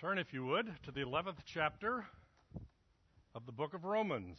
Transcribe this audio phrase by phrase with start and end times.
[0.00, 2.06] Turn, if you would, to the 11th chapter
[3.34, 4.38] of the book of Romans.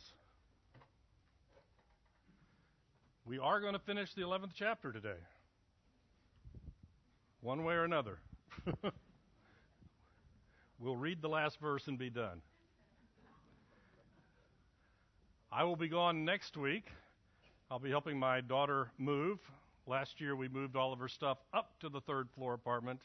[3.27, 5.19] We are going to finish the 11th chapter today,
[7.41, 8.17] one way or another.
[10.79, 12.41] we'll read the last verse and be done.
[15.51, 16.87] I will be gone next week.
[17.69, 19.37] I'll be helping my daughter move.
[19.85, 22.99] Last year we moved all of her stuff up to the third floor apartment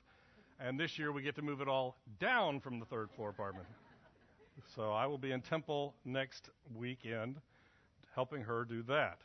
[0.60, 3.66] and this year we get to move it all down from the third floor apartment.
[4.74, 7.36] so I will be in Temple next weekend
[8.14, 9.18] helping her do that.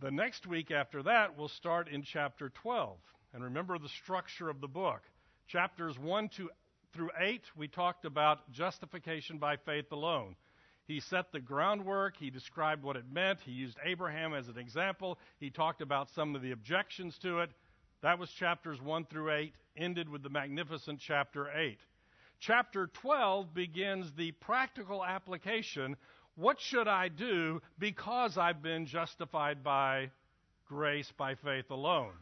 [0.00, 2.96] The next week after that, we'll start in chapter 12.
[3.34, 5.02] And remember the structure of the book.
[5.46, 6.50] Chapters 1 to,
[6.92, 10.34] through 8, we talked about justification by faith alone.
[10.86, 12.16] He set the groundwork.
[12.16, 13.40] He described what it meant.
[13.44, 15.18] He used Abraham as an example.
[15.38, 17.50] He talked about some of the objections to it.
[18.02, 21.78] That was chapters 1 through 8, ended with the magnificent chapter 8.
[22.40, 25.96] Chapter 12 begins the practical application.
[26.36, 30.10] What should I do because I've been justified by
[30.66, 32.12] grace by faith alone?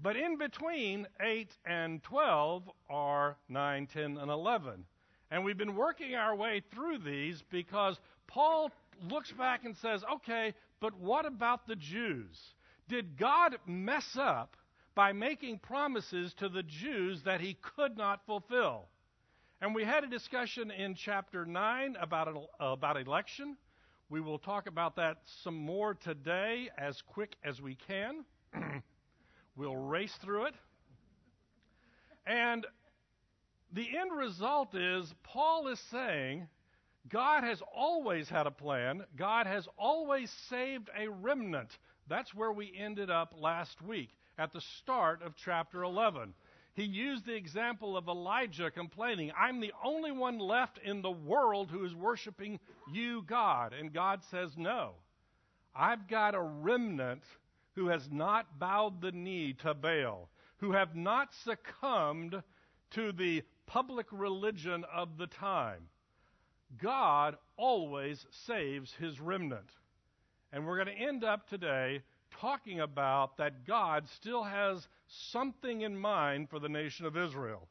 [0.00, 4.84] But in between 8 and 12 are 9, 10, and 11.
[5.30, 8.70] And we've been working our way through these because Paul
[9.08, 12.38] looks back and says, okay, but what about the Jews?
[12.88, 14.56] Did God mess up
[14.96, 18.86] by making promises to the Jews that he could not fulfill.
[19.60, 23.58] And we had a discussion in chapter 9 about, about election.
[24.08, 28.24] We will talk about that some more today as quick as we can.
[29.56, 30.54] we'll race through it.
[32.26, 32.66] And
[33.72, 36.48] the end result is Paul is saying
[37.10, 41.68] God has always had a plan, God has always saved a remnant.
[42.08, 46.34] That's where we ended up last week at the start of chapter 11.
[46.74, 51.70] He used the example of Elijah complaining, I'm the only one left in the world
[51.70, 52.60] who is worshiping
[52.92, 53.72] you, God.
[53.72, 54.92] And God says, No.
[55.74, 57.22] I've got a remnant
[57.74, 62.42] who has not bowed the knee to Baal, who have not succumbed
[62.92, 65.88] to the public religion of the time.
[66.78, 69.70] God always saves his remnant.
[70.52, 72.02] And we're going to end up today
[72.40, 77.68] talking about that God still has something in mind for the nation of Israel.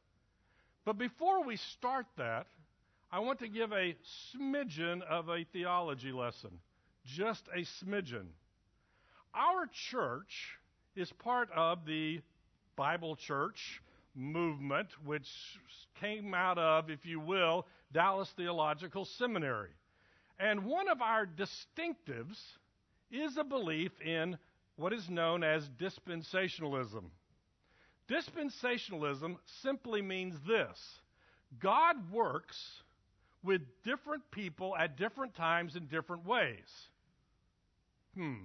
[0.84, 2.46] But before we start that,
[3.10, 3.96] I want to give a
[4.34, 6.50] smidgen of a theology lesson.
[7.04, 8.26] Just a smidgen.
[9.34, 10.58] Our church
[10.94, 12.20] is part of the
[12.74, 13.82] Bible church
[14.14, 15.28] movement, which
[16.00, 19.70] came out of, if you will, Dallas Theological Seminary.
[20.38, 22.38] And one of our distinctives
[23.10, 24.36] is a belief in
[24.76, 27.04] what is known as dispensationalism.
[28.08, 30.78] Dispensationalism simply means this
[31.58, 32.82] God works
[33.42, 36.88] with different people at different times in different ways.
[38.14, 38.44] Hmm.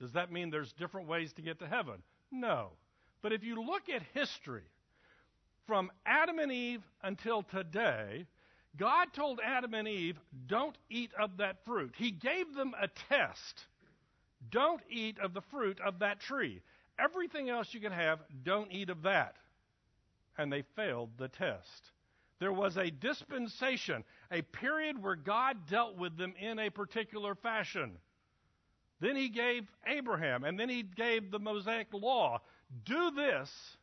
[0.00, 2.02] Does that mean there's different ways to get to heaven?
[2.30, 2.70] No.
[3.20, 4.62] But if you look at history,
[5.68, 8.26] from Adam and Eve until today,
[8.76, 11.94] God told Adam and Eve, don't eat of that fruit.
[11.96, 13.66] He gave them a test.
[14.50, 16.60] Don't eat of the fruit of that tree.
[16.98, 19.36] Everything else you can have, don't eat of that.
[20.36, 21.92] And they failed the test.
[22.38, 27.98] There was a dispensation, a period where God dealt with them in a particular fashion.
[29.00, 32.40] Then he gave Abraham, and then he gave the Mosaic law.
[32.84, 33.76] Do this,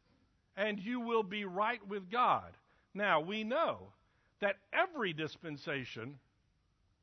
[0.56, 2.58] and you will be right with God.
[2.94, 3.92] Now, we know
[4.40, 6.18] that every dispensation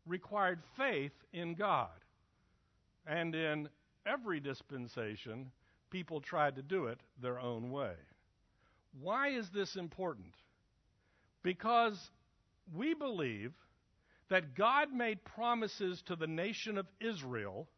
[0.07, 1.89] required faith in God.
[3.07, 3.69] And in
[4.07, 5.51] every dispensation,
[5.91, 7.95] people tried to do it their own way.
[9.01, 10.35] Why is this important?
[11.43, 11.99] Because
[12.75, 13.53] we believe
[14.29, 17.69] that God made promises to the nation of Israel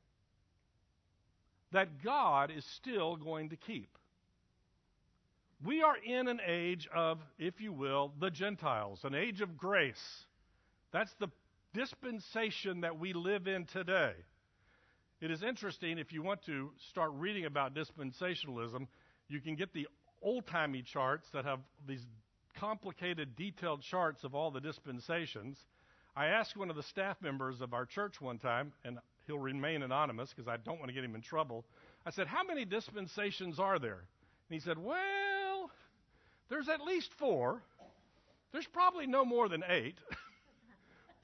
[1.72, 3.98] that God is still going to keep.
[5.64, 10.24] We are in an age of, if you will, the Gentiles, an age of grace.
[10.92, 11.28] That's the
[11.72, 14.12] dispensation that we live in today.
[15.20, 18.86] It is interesting if you want to start reading about dispensationalism,
[19.28, 19.86] you can get the
[20.22, 22.04] old timey charts that have these
[22.58, 25.58] complicated, detailed charts of all the dispensations.
[26.16, 29.82] I asked one of the staff members of our church one time, and he'll remain
[29.82, 31.64] anonymous because I don't want to get him in trouble.
[32.06, 34.04] I said, How many dispensations are there?
[34.48, 35.70] And he said, Well,
[36.48, 37.62] there's at least four.
[38.52, 39.96] There's probably no more than eight.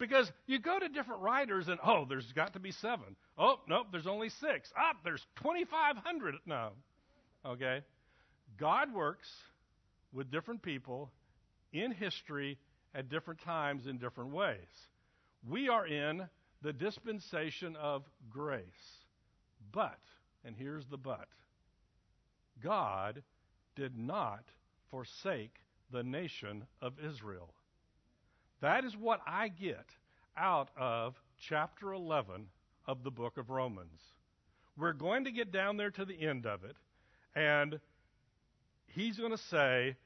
[0.00, 3.14] Because you go to different writers and, oh, there's got to be seven.
[3.36, 4.72] Oh, nope, there's only six.
[4.74, 6.36] Ah, there's 2,500.
[6.46, 6.70] No.
[7.44, 7.82] Okay?
[8.58, 9.28] God works
[10.14, 11.10] with different people
[11.74, 12.56] in history
[12.94, 14.56] at different times in different ways.
[15.46, 16.26] We are in
[16.62, 18.64] the dispensation of grace.
[19.70, 19.98] But,
[20.46, 21.28] and here's the but,
[22.64, 23.22] God
[23.76, 24.44] did not
[24.90, 25.56] forsake
[25.92, 27.50] the nation of Israel.
[28.60, 29.86] That is what I get
[30.36, 32.46] out of chapter 11
[32.86, 34.00] of the book of Romans.
[34.76, 36.76] We're going to get down there to the end of it,
[37.34, 37.80] and
[38.86, 39.96] he's going to say,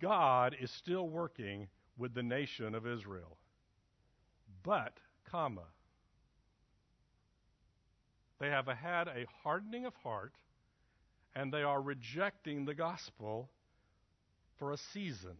[0.00, 3.36] God is still working with the nation of Israel.
[4.62, 4.98] But,
[5.30, 5.66] comma,
[8.40, 10.34] they have had a hardening of heart,
[11.34, 13.48] and they are rejecting the gospel
[14.58, 15.36] for a season.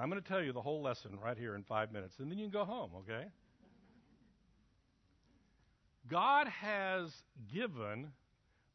[0.00, 2.38] I'm going to tell you the whole lesson right here in five minutes, and then
[2.38, 3.26] you can go home, okay?
[6.08, 7.10] God has
[7.52, 8.12] given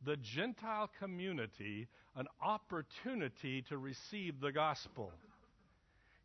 [0.06, 1.88] the Gentile community
[2.18, 5.12] an opportunity to receive the gospel.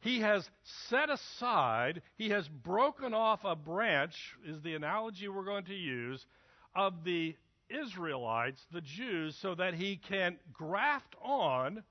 [0.00, 0.48] He has
[0.88, 4.14] set aside, he has broken off a branch,
[4.44, 6.26] is the analogy we're going to use,
[6.74, 7.36] of the
[7.70, 11.84] Israelites, the Jews, so that he can graft on,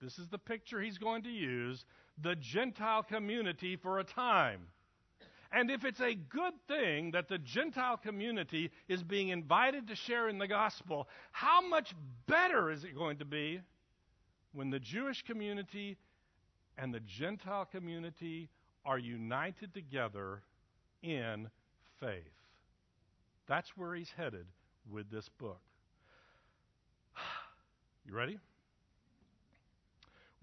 [0.00, 1.84] this is the picture he's going to use,
[2.22, 4.68] the Gentile community for a time.
[5.52, 10.28] And if it's a good thing that the Gentile community is being invited to share
[10.28, 11.94] in the gospel, how much
[12.26, 13.60] better is it going to be
[14.52, 15.96] when the Jewish community
[16.76, 18.48] and the Gentile community
[18.84, 20.42] are united together
[21.04, 21.48] in
[22.00, 22.24] faith?
[23.46, 24.46] That's where he's headed
[24.90, 25.60] with this book.
[28.06, 28.38] You ready?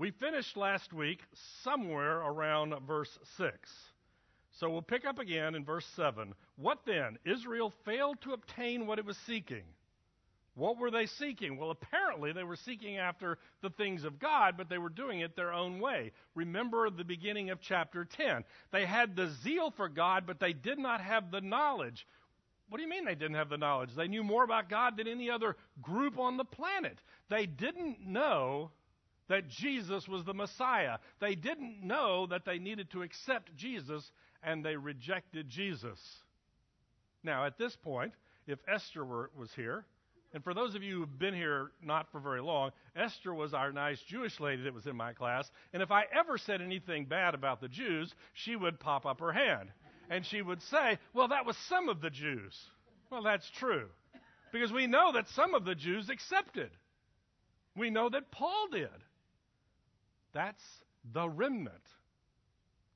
[0.02, 1.20] We finished last week
[1.62, 3.72] somewhere around verse 6.
[4.54, 6.34] So we'll pick up again in verse 7.
[6.56, 7.20] What then?
[7.24, 9.62] Israel failed to obtain what it was seeking.
[10.56, 11.56] What were they seeking?
[11.56, 15.36] Well, apparently they were seeking after the things of God, but they were doing it
[15.36, 16.14] their own way.
[16.34, 18.44] Remember the beginning of chapter 10.
[18.72, 22.08] They had the zeal for God, but they did not have the knowledge.
[22.70, 23.94] What do you mean they didn't have the knowledge?
[23.96, 26.98] They knew more about God than any other group on the planet.
[27.30, 28.72] They didn't know
[29.32, 30.98] that Jesus was the Messiah.
[31.22, 34.04] They didn't know that they needed to accept Jesus
[34.44, 35.98] and they rejected Jesus.
[37.24, 38.12] Now, at this point,
[38.46, 39.86] if Esther were, was here,
[40.34, 43.72] and for those of you who've been here not for very long, Esther was our
[43.72, 45.50] nice Jewish lady that was in my class.
[45.72, 49.32] And if I ever said anything bad about the Jews, she would pop up her
[49.32, 49.70] hand.
[50.10, 52.54] And she would say, Well, that was some of the Jews.
[53.10, 53.88] Well, that's true.
[54.52, 56.72] Because we know that some of the Jews accepted.
[57.78, 58.90] We know that Paul did.
[60.34, 60.64] That's
[61.14, 61.76] the remnant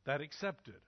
[0.06, 0.80] that accepted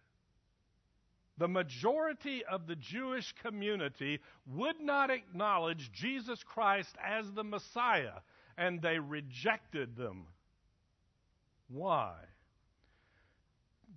[1.37, 8.21] the majority of the Jewish community would not acknowledge Jesus Christ as the Messiah,
[8.57, 10.25] and they rejected them.
[11.69, 12.13] Why?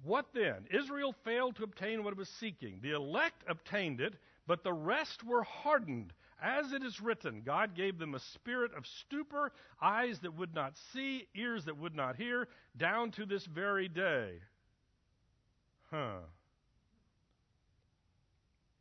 [0.02, 0.66] What then?
[0.70, 2.80] Israel failed to obtain what it was seeking.
[2.82, 4.14] The elect obtained it,
[4.46, 6.12] but the rest were hardened.
[6.42, 10.72] As it is written, God gave them a spirit of stupor, eyes that would not
[10.92, 14.34] see, ears that would not hear, down to this very day.
[15.90, 16.20] Huh.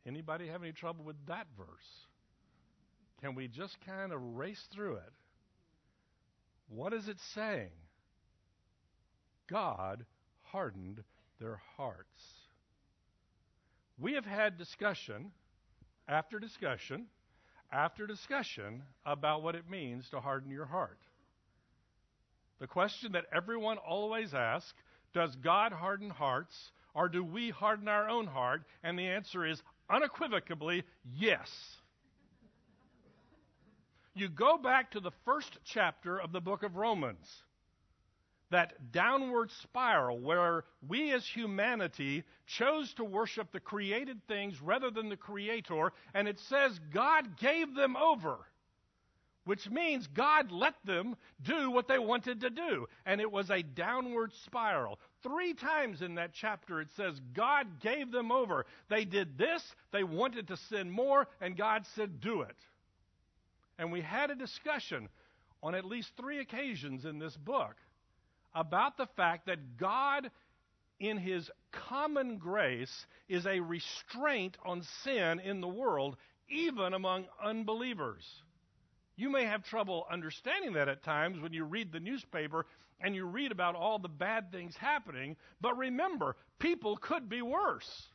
[0.06, 2.06] Anybody have any trouble with that verse?
[3.20, 5.12] Can we just kind of race through it?
[6.68, 7.68] What is it saying?
[9.48, 10.06] God
[10.44, 11.02] hardened
[11.38, 12.22] their hearts.
[13.98, 15.32] We have had discussion
[16.08, 17.06] after discussion
[17.72, 20.98] after discussion about what it means to harden your heart.
[22.58, 28.08] The question that everyone always asks does God harden hearts or do we harden our
[28.08, 28.62] own heart?
[28.82, 30.84] And the answer is unequivocally
[31.16, 31.50] yes.
[34.14, 37.42] You go back to the first chapter of the book of Romans,
[38.50, 45.08] that downward spiral where we as humanity chose to worship the created things rather than
[45.08, 48.38] the Creator, and it says God gave them over
[49.44, 52.86] which means God let them do what they wanted to do.
[53.06, 55.00] And it was a downward spiral.
[55.22, 58.66] Three times in that chapter it says God gave them over.
[58.88, 62.56] They did this, they wanted to sin more, and God said, do it.
[63.78, 65.08] And we had a discussion
[65.62, 67.74] on at least three occasions in this book
[68.54, 70.30] about the fact that God,
[70.98, 76.16] in His common grace, is a restraint on sin in the world,
[76.48, 78.24] even among unbelievers.
[79.16, 82.66] You may have trouble understanding that at times when you read the newspaper
[83.00, 88.08] and you read about all the bad things happening, but remember, people could be worse.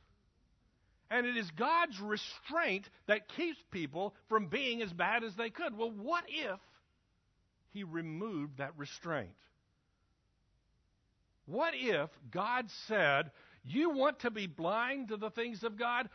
[1.09, 5.77] And it is God's restraint that keeps people from being as bad as they could.
[5.77, 6.59] Well, what if
[7.71, 9.29] He removed that restraint?
[11.45, 13.31] What if God said,
[13.63, 16.09] You want to be blind to the things of God?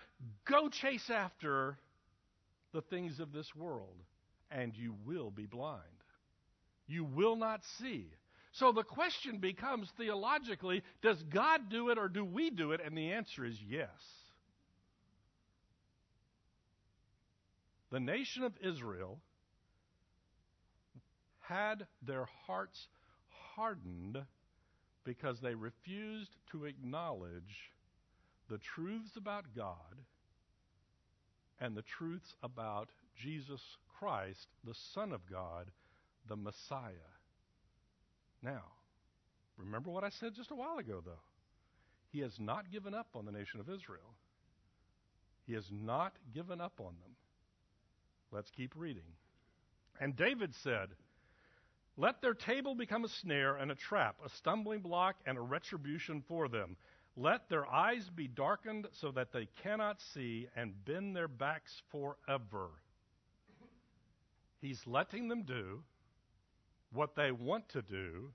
[0.45, 1.79] Go chase after
[2.73, 3.97] the things of this world,
[4.51, 5.83] and you will be blind.
[6.87, 8.07] You will not see.
[8.53, 12.81] So the question becomes theologically does God do it or do we do it?
[12.85, 13.89] And the answer is yes.
[17.91, 19.21] The nation of Israel
[21.41, 22.89] had their hearts
[23.57, 24.19] hardened
[25.05, 27.73] because they refused to acknowledge
[28.49, 29.97] the truths about God
[31.61, 33.61] and the truths about Jesus
[33.99, 35.67] Christ, the Son of God,
[36.29, 36.93] the Messiah.
[38.43, 38.63] Now,
[39.57, 41.23] remember what I said just a while ago, though.
[42.13, 44.15] He has not given up on the nation of Israel.
[45.47, 47.17] He has not given up on them.
[48.33, 49.03] Let's keep reading.
[50.01, 50.89] And David said,
[51.97, 56.23] Let their table become a snare and a trap, a stumbling block and a retribution
[56.27, 56.77] for them.
[57.17, 62.71] Let their eyes be darkened so that they cannot see and bend their backs forever.
[64.61, 65.83] He's letting them do
[66.93, 68.31] what they want to do,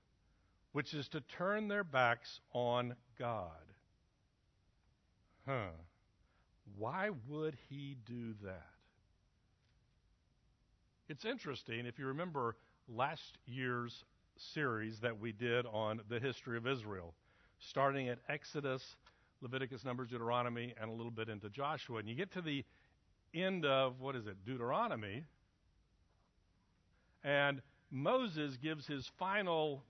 [0.72, 3.50] which is to turn their backs on God.
[5.46, 5.70] Huh.
[6.76, 8.66] Why would he do that?
[11.08, 12.56] It's interesting, if you remember
[12.88, 14.04] last year's
[14.54, 17.14] series that we did on the history of Israel,
[17.58, 18.82] starting at Exodus,
[19.40, 21.98] Leviticus, Numbers, Deuteronomy, and a little bit into Joshua.
[21.98, 22.64] And you get to the
[23.34, 25.24] end of, what is it, Deuteronomy,
[27.24, 29.82] and Moses gives his final,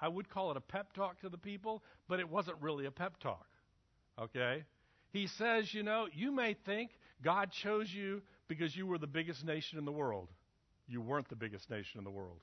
[0.00, 2.90] I would call it a pep talk to the people, but it wasn't really a
[2.90, 3.46] pep talk.
[4.20, 4.64] Okay?
[5.12, 6.90] He says, you know, you may think
[7.22, 10.28] God chose you because you were the biggest nation in the world.
[10.92, 12.36] You weren't the biggest nation in the world.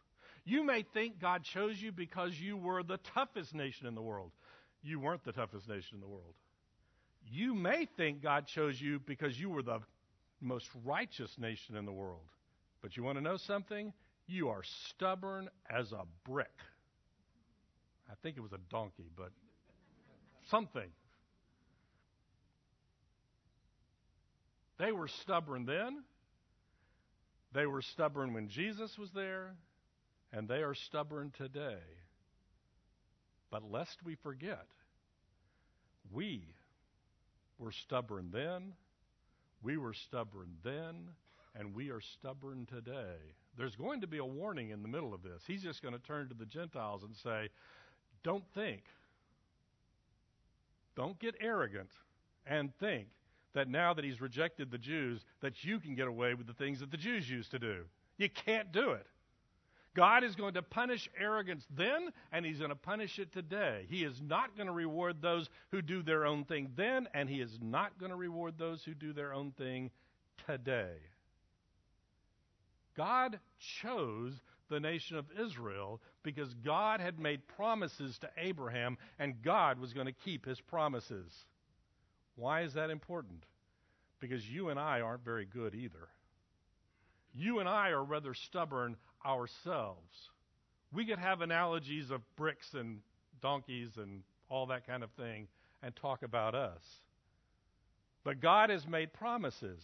[0.43, 4.31] You may think God chose you because you were the toughest nation in the world.
[4.81, 6.33] You weren't the toughest nation in the world.
[7.31, 9.81] You may think God chose you because you were the
[10.41, 12.25] most righteous nation in the world.
[12.81, 13.93] But you want to know something?
[14.25, 16.47] You are stubborn as a brick.
[18.09, 19.29] I think it was a donkey, but
[20.49, 20.89] something.
[24.79, 26.03] They were stubborn then.
[27.53, 29.55] They were stubborn when Jesus was there,
[30.31, 31.81] and they are stubborn today.
[33.49, 34.67] But lest we forget,
[36.11, 36.43] we
[37.57, 38.73] were stubborn then,
[39.63, 41.09] we were stubborn then,
[41.55, 43.17] and we are stubborn today.
[43.57, 45.41] There's going to be a warning in the middle of this.
[45.47, 47.49] He's just going to turn to the Gentiles and say,
[48.23, 48.83] Don't think.
[50.95, 51.89] Don't get arrogant
[52.45, 53.07] and think
[53.53, 56.79] that now that he's rejected the Jews, that you can get away with the things
[56.79, 57.83] that the Jews used to do.
[58.17, 59.05] You can't do it.
[59.95, 63.85] God is going to punish arrogance then, and He's going to punish it today.
[63.89, 67.41] He is not going to reward those who do their own thing then, and He
[67.41, 69.89] is not going to reward those who do their own thing
[70.45, 70.93] today.
[72.95, 73.39] God
[73.81, 74.33] chose
[74.69, 80.05] the nation of Israel because God had made promises to Abraham, and God was going
[80.05, 81.33] to keep His promises.
[82.39, 83.43] Why is that important?
[84.21, 86.07] Because you and I aren't very good either.
[87.33, 90.29] You and I are rather stubborn ourselves.
[90.93, 92.99] We could have analogies of bricks and
[93.41, 95.47] donkeys and all that kind of thing
[95.83, 96.81] and talk about us.
[98.23, 99.83] But God has made promises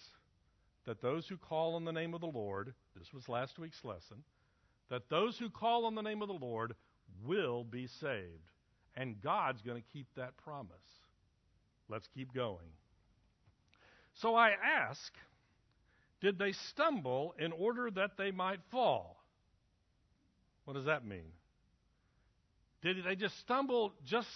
[0.85, 4.23] that those who call on the name of the Lord, this was last week's lesson,
[4.89, 6.73] that those who call on the name of the Lord
[7.23, 8.49] will be saved.
[8.95, 10.94] And God's going to keep that promise.
[11.89, 12.71] Let's keep going.
[14.15, 15.13] So I ask,
[16.21, 19.23] did they stumble in order that they might fall?
[20.63, 21.31] What does that mean?
[22.81, 24.27] Did they just stumble just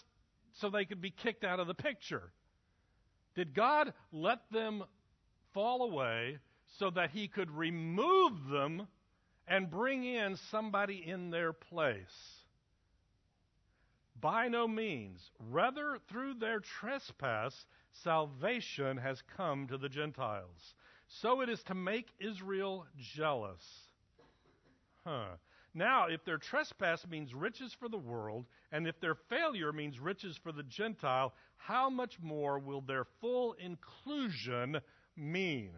[0.53, 2.31] so they could be kicked out of the picture?
[3.35, 4.83] Did God let them
[5.53, 6.39] fall away
[6.77, 8.87] so that He could remove them
[9.47, 12.38] and bring in somebody in their place?
[14.21, 15.31] By no means.
[15.39, 20.75] Rather, through their trespass, salvation has come to the Gentiles.
[21.07, 23.63] So it is to make Israel jealous.
[25.03, 25.37] Huh.
[25.73, 30.37] Now, if their trespass means riches for the world, and if their failure means riches
[30.37, 34.81] for the Gentile, how much more will their full inclusion
[35.15, 35.71] mean?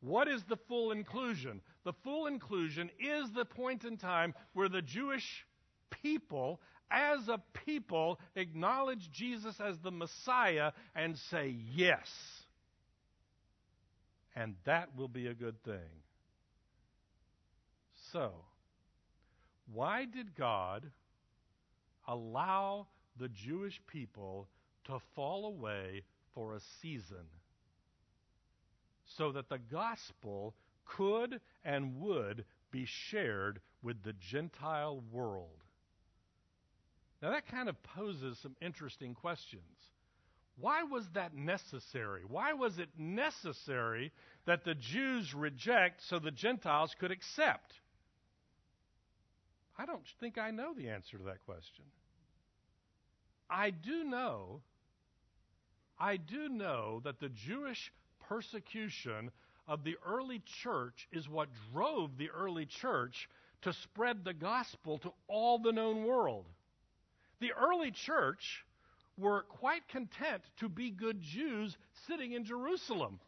[0.00, 1.60] What is the full inclusion?
[1.84, 5.44] The full inclusion is the point in time where the Jewish
[5.90, 6.60] people
[6.90, 12.08] as a people, acknowledge Jesus as the Messiah and say yes.
[14.34, 16.02] And that will be a good thing.
[18.12, 18.32] So,
[19.72, 20.90] why did God
[22.08, 24.48] allow the Jewish people
[24.86, 26.02] to fall away
[26.34, 27.26] for a season
[29.16, 30.54] so that the gospel
[30.84, 35.59] could and would be shared with the Gentile world.
[37.22, 39.62] Now, that kind of poses some interesting questions.
[40.58, 42.22] Why was that necessary?
[42.26, 44.12] Why was it necessary
[44.46, 47.72] that the Jews reject so the Gentiles could accept?
[49.78, 51.84] I don't think I know the answer to that question.
[53.48, 54.60] I do know
[56.00, 57.92] I do know that the Jewish
[58.26, 59.30] persecution
[59.68, 63.28] of the early church is what drove the early church
[63.62, 66.46] to spread the gospel to all the known world.
[67.40, 68.64] The early church
[69.16, 73.20] were quite content to be good Jews sitting in Jerusalem.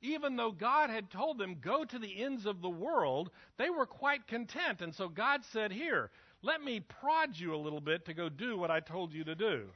[0.00, 3.86] Even though God had told them, go to the ends of the world, they were
[3.86, 4.80] quite content.
[4.80, 6.10] And so God said, Here,
[6.42, 9.34] let me prod you a little bit to go do what I told you to
[9.34, 9.66] do.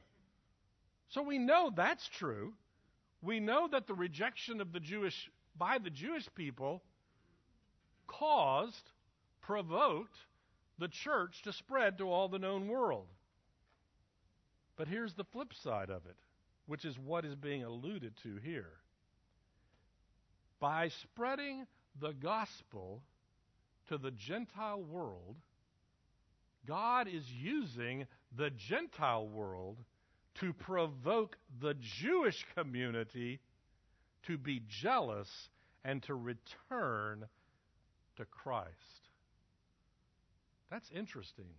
[1.09, 2.53] So we know that's true.
[3.21, 6.81] We know that the rejection of the Jewish by the Jewish people
[8.07, 8.89] caused,
[9.41, 10.17] provoked
[10.79, 13.07] the church to spread to all the known world.
[14.75, 16.15] But here's the flip side of it,
[16.65, 18.71] which is what is being alluded to here.
[20.59, 21.67] By spreading
[21.99, 23.01] the gospel
[23.89, 25.35] to the Gentile world,
[26.65, 29.77] God is using the Gentile world
[30.39, 33.39] to provoke the Jewish community
[34.27, 35.29] to be jealous
[35.83, 37.25] and to return
[38.17, 38.69] to Christ.
[40.71, 41.53] That's interesting.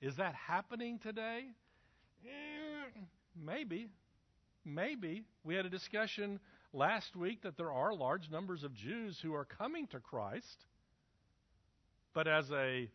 [0.00, 1.48] Is that happening today?
[2.24, 3.00] Eh,
[3.36, 3.88] maybe.
[4.64, 5.24] Maybe.
[5.44, 6.38] We had a discussion
[6.72, 10.64] last week that there are large numbers of Jews who are coming to Christ,
[12.14, 12.88] but as a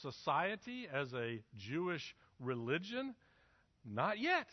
[0.00, 3.14] society, as a Jewish religion,
[3.84, 4.48] not yet.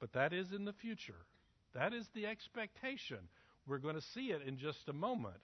[0.00, 1.26] But that is in the future.
[1.74, 3.18] That is the expectation.
[3.66, 5.36] We're going to see it in just a moment.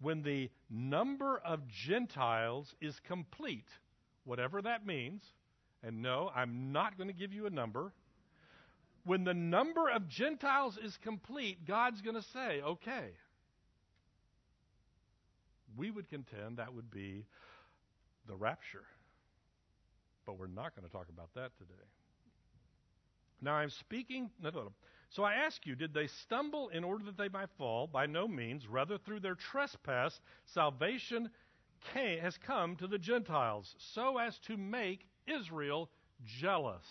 [0.00, 3.68] When the number of Gentiles is complete,
[4.24, 5.22] whatever that means,
[5.82, 7.92] and no, I'm not going to give you a number.
[9.04, 13.10] When the number of Gentiles is complete, God's going to say, okay.
[15.76, 17.24] We would contend that would be
[18.26, 18.84] the rapture.
[20.24, 21.74] But we're not going to talk about that today.
[23.40, 24.30] Now I'm speaking.
[24.42, 24.72] No, no, no.
[25.10, 27.86] So I ask you, did they stumble in order that they might fall?
[27.86, 28.66] By no means.
[28.66, 31.30] Rather, through their trespass, salvation
[31.92, 35.88] came, has come to the Gentiles, so as to make Israel
[36.40, 36.84] jealous.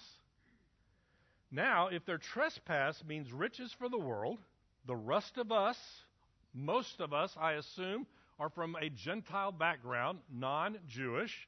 [1.51, 4.39] Now, if their trespass means riches for the world,
[4.85, 5.77] the rest of us,
[6.53, 8.05] most of us, I assume,
[8.39, 11.47] are from a Gentile background, non Jewish.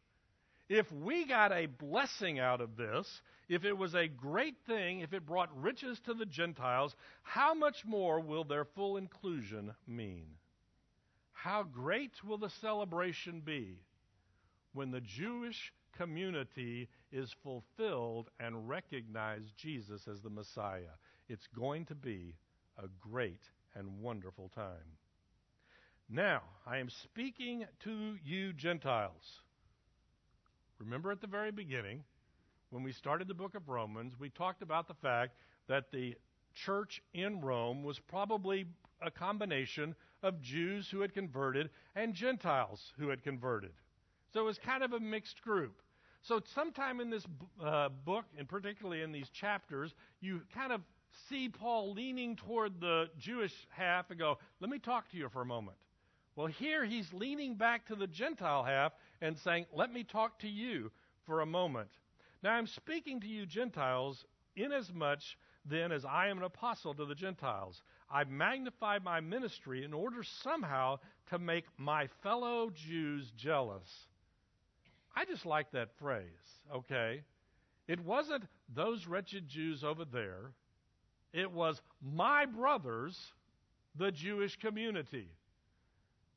[0.70, 5.14] If we got a blessing out of this, if it was a great thing, if
[5.14, 10.26] it brought riches to the Gentiles, how much more will their full inclusion mean?
[11.32, 13.78] How great will the celebration be
[14.74, 20.96] when the Jewish community is fulfilled and recognize Jesus as the Messiah?
[21.28, 22.36] It's going to be
[22.78, 23.42] a great
[23.76, 24.98] and wonderful time.
[26.10, 29.42] Now, I am speaking to you Gentiles.
[30.80, 32.04] Remember at the very beginning,
[32.70, 35.36] when we started the book of Romans, we talked about the fact
[35.68, 36.16] that the
[36.66, 38.66] church in Rome was probably
[39.02, 43.74] a combination of Jews who had converted and Gentiles who had converted.
[44.34, 45.82] So it was kind of a mixed group.
[46.22, 47.26] So, sometime in this
[47.64, 50.82] uh, book, and particularly in these chapters, you kind of
[51.30, 55.42] see Paul leaning toward the Jewish half and go, Let me talk to you for
[55.42, 55.78] a moment.
[56.36, 60.48] Well, here he's leaning back to the Gentile half and saying, Let me talk to
[60.48, 60.92] you
[61.26, 61.90] for a moment.
[62.44, 64.26] Now I'm speaking to you Gentiles,
[64.56, 65.24] inasmuch
[65.70, 67.82] then as I am an apostle to the Gentiles.
[68.10, 71.00] I magnify my ministry in order somehow
[71.30, 74.08] to make my fellow Jews jealous.
[75.18, 76.22] I just like that phrase,
[76.72, 77.24] okay?
[77.88, 80.52] It wasn't those wretched Jews over there,
[81.34, 83.18] it was my brothers,
[83.96, 85.30] the Jewish community.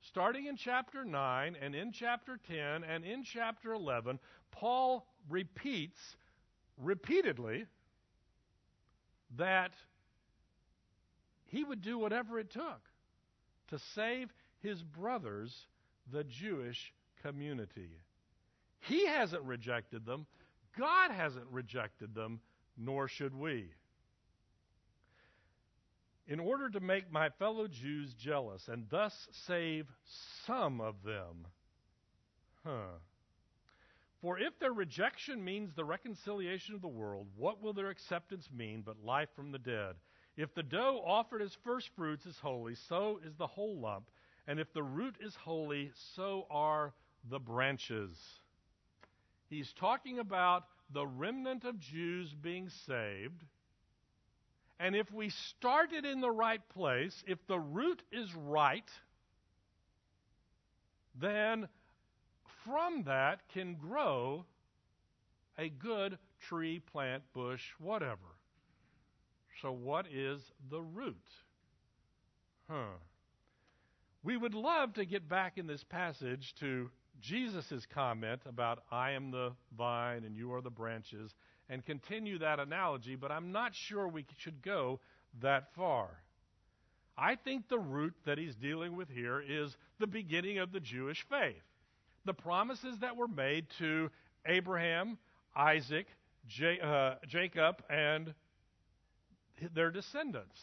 [0.01, 4.19] Starting in chapter 9 and in chapter 10 and in chapter 11,
[4.51, 6.17] Paul repeats
[6.79, 7.67] repeatedly
[9.37, 9.73] that
[11.45, 12.81] he would do whatever it took
[13.69, 15.67] to save his brothers,
[16.11, 17.91] the Jewish community.
[18.81, 20.27] He hasn't rejected them,
[20.79, 22.41] God hasn't rejected them,
[22.77, 23.71] nor should we.
[26.27, 29.87] In order to make my fellow Jews jealous and thus save
[30.47, 31.47] some of them.
[32.65, 32.99] Huh.
[34.21, 38.83] For if their rejection means the reconciliation of the world, what will their acceptance mean
[38.83, 39.97] but life from the dead?
[40.37, 44.11] If the dough offered as first fruits is holy, so is the whole lump.
[44.47, 46.93] And if the root is holy, so are
[47.29, 48.40] the branches.
[49.51, 53.45] He's talking about the remnant of Jews being saved.
[54.79, 58.89] And if we started in the right place, if the root is right,
[61.21, 61.69] then
[62.65, 64.47] from that can grow
[65.59, 68.37] a good tree, plant, bush, whatever.
[69.61, 71.17] So, what is the root?
[72.69, 72.97] Huh.
[74.23, 79.31] We would love to get back in this passage to Jesus' comment about, I am
[79.31, 81.35] the vine and you are the branches,
[81.69, 85.01] and continue that analogy, but I'm not sure we should go
[85.41, 86.09] that far.
[87.17, 91.25] I think the root that he's dealing with here is the beginning of the Jewish
[91.29, 91.63] faith.
[92.25, 94.11] The promises that were made to
[94.47, 95.19] Abraham,
[95.55, 96.07] Isaac,
[96.47, 98.35] J- uh, Jacob, and
[99.75, 100.59] their descendants.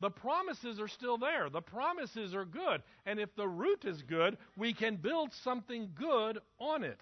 [0.00, 1.50] The promises are still there.
[1.50, 2.82] The promises are good.
[3.04, 7.00] And if the root is good, we can build something good on it.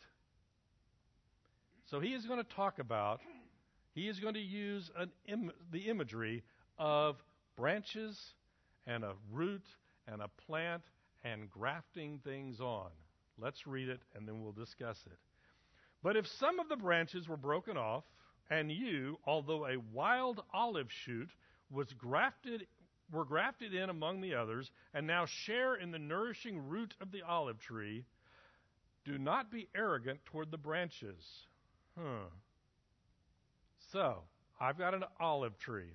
[1.91, 3.21] So he is going to talk about,
[3.95, 4.91] he is going to use
[5.27, 6.43] Im- the imagery
[6.77, 7.17] of
[7.57, 8.19] branches
[8.87, 9.65] and a root
[10.07, 10.83] and a plant
[11.25, 12.91] and grafting things on.
[13.41, 15.19] Let's read it and then we'll discuss it.
[16.03, 18.05] But if some of the branches were broken off,
[18.51, 21.29] and you, although a wild olive shoot,
[21.71, 22.67] was grafted
[23.11, 27.23] were grafted in among the others, and now share in the nourishing root of the
[27.23, 28.05] olive tree,
[29.05, 31.25] do not be arrogant toward the branches.
[31.99, 32.29] Huh.
[33.93, 34.19] So,
[34.61, 35.95] I've got an olive tree.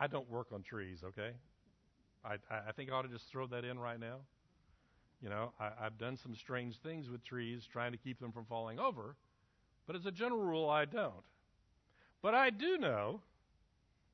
[0.00, 1.32] I don't work on trees, okay?
[2.24, 4.16] I, I think I ought to just throw that in right now.
[5.22, 8.44] You know, I, I've done some strange things with trees trying to keep them from
[8.44, 9.16] falling over,
[9.86, 11.12] but as a general rule, I don't.
[12.22, 13.20] But I do know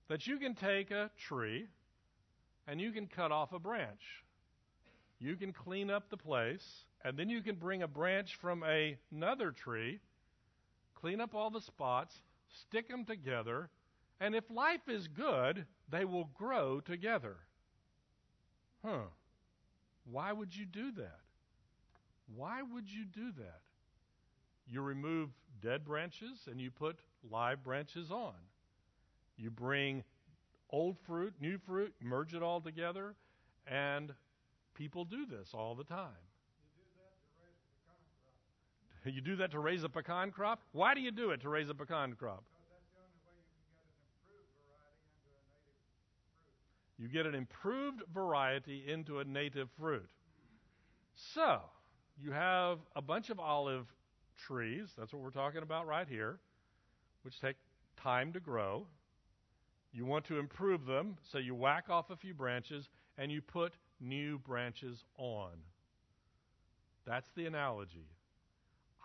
[0.09, 1.67] that you can take a tree
[2.67, 4.25] and you can cut off a branch.
[5.19, 8.97] You can clean up the place, and then you can bring a branch from a,
[9.13, 10.01] another tree,
[10.95, 12.15] clean up all the spots,
[12.49, 13.71] stick them together,
[14.21, 17.37] and if life is good, they will grow together.
[18.85, 19.07] Huh.
[20.11, 21.21] Why would you do that?
[22.35, 23.61] Why would you do that?
[24.67, 26.99] You remove dead branches and you put
[27.31, 28.35] live branches on.
[29.43, 30.05] You bring
[30.71, 33.17] old fruit, new fruit, merge it all together,
[33.67, 34.15] and
[34.75, 36.23] people do this all the time.
[39.05, 40.61] You do that to raise a pecan crop?
[40.71, 42.45] Why do you do it to raise a pecan crop?
[46.97, 50.09] You get an improved variety into a native fruit.
[51.17, 51.63] So,
[52.17, 53.89] you have a bunch of olive
[54.47, 56.39] trees, that's what we're talking about right here,
[57.23, 57.57] which take
[57.97, 58.87] time to grow.
[59.93, 63.75] You want to improve them, so you whack off a few branches and you put
[64.01, 65.51] new branches on.
[67.07, 68.09] That's the analogy.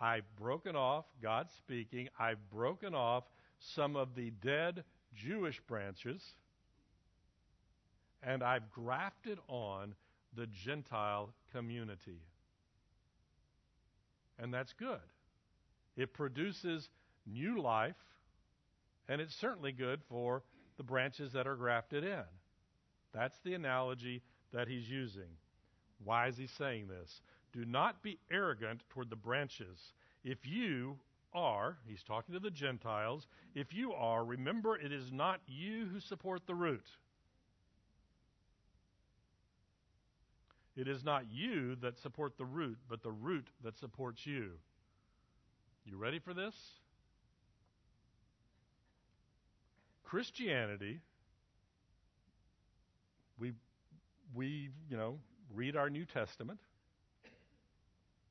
[0.00, 3.24] I've broken off, God speaking, I've broken off
[3.58, 6.22] some of the dead Jewish branches
[8.22, 9.94] and I've grafted on
[10.34, 12.20] the Gentile community.
[14.38, 15.00] And that's good.
[15.96, 16.88] It produces
[17.26, 17.96] new life,
[19.08, 20.42] and it's certainly good for
[20.78, 22.24] the branches that are grafted in.
[23.12, 24.22] That's the analogy
[24.54, 25.36] that he's using.
[26.02, 27.20] Why is he saying this?
[27.52, 29.92] Do not be arrogant toward the branches.
[30.24, 30.98] If you
[31.34, 36.00] are, he's talking to the Gentiles, if you are, remember it is not you who
[36.00, 36.86] support the root.
[40.76, 44.52] It is not you that support the root, but the root that supports you.
[45.84, 46.54] You ready for this?
[50.08, 51.00] Christianity,
[53.38, 53.52] we,
[54.34, 55.18] we, you know,
[55.54, 56.60] read our New Testament.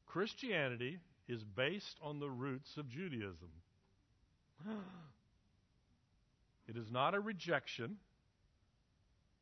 [0.08, 3.50] Christianity is based on the roots of Judaism.
[6.70, 7.96] It is not a rejection.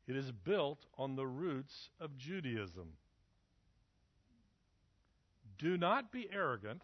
[0.06, 2.92] It is built on the roots of Judaism.
[5.58, 6.82] Do not be arrogant.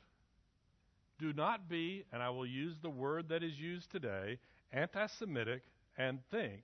[1.20, 4.38] Do not be, and I will use the word that is used today,
[4.72, 5.62] anti Semitic
[5.96, 6.62] and think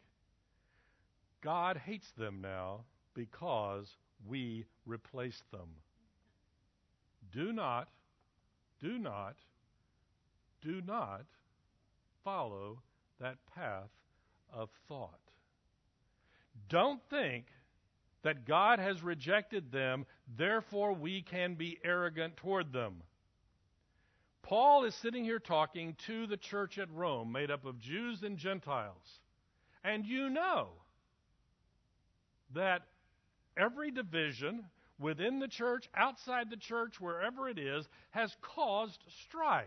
[1.43, 3.87] God hates them now because
[4.27, 5.69] we replaced them.
[7.33, 7.89] Do not,
[8.81, 9.37] do not,
[10.63, 11.25] do not
[12.25, 12.81] follow
[13.21, 13.91] that path
[14.53, 15.21] of thought.
[16.69, 17.47] Don't think
[18.23, 20.05] that God has rejected them,
[20.37, 23.03] therefore we can be arrogant toward them.
[24.43, 28.39] Paul is sitting here talking to the church at Rome, made up of Jews and
[28.39, 29.21] Gentiles.
[29.85, 30.69] And you know
[32.55, 32.83] that
[33.57, 34.65] every division
[34.99, 39.67] within the church, outside the church, wherever it is, has caused strife.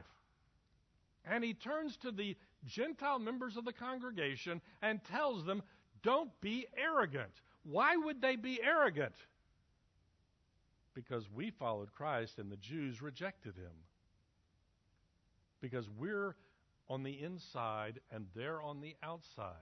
[1.26, 5.62] And he turns to the Gentile members of the congregation and tells them,
[6.04, 7.32] Don't be arrogant.
[7.64, 9.14] Why would they be arrogant?
[10.94, 13.72] Because we followed Christ and the Jews rejected him.
[15.62, 16.36] Because we're
[16.89, 19.56] on the inside and they're on the outside.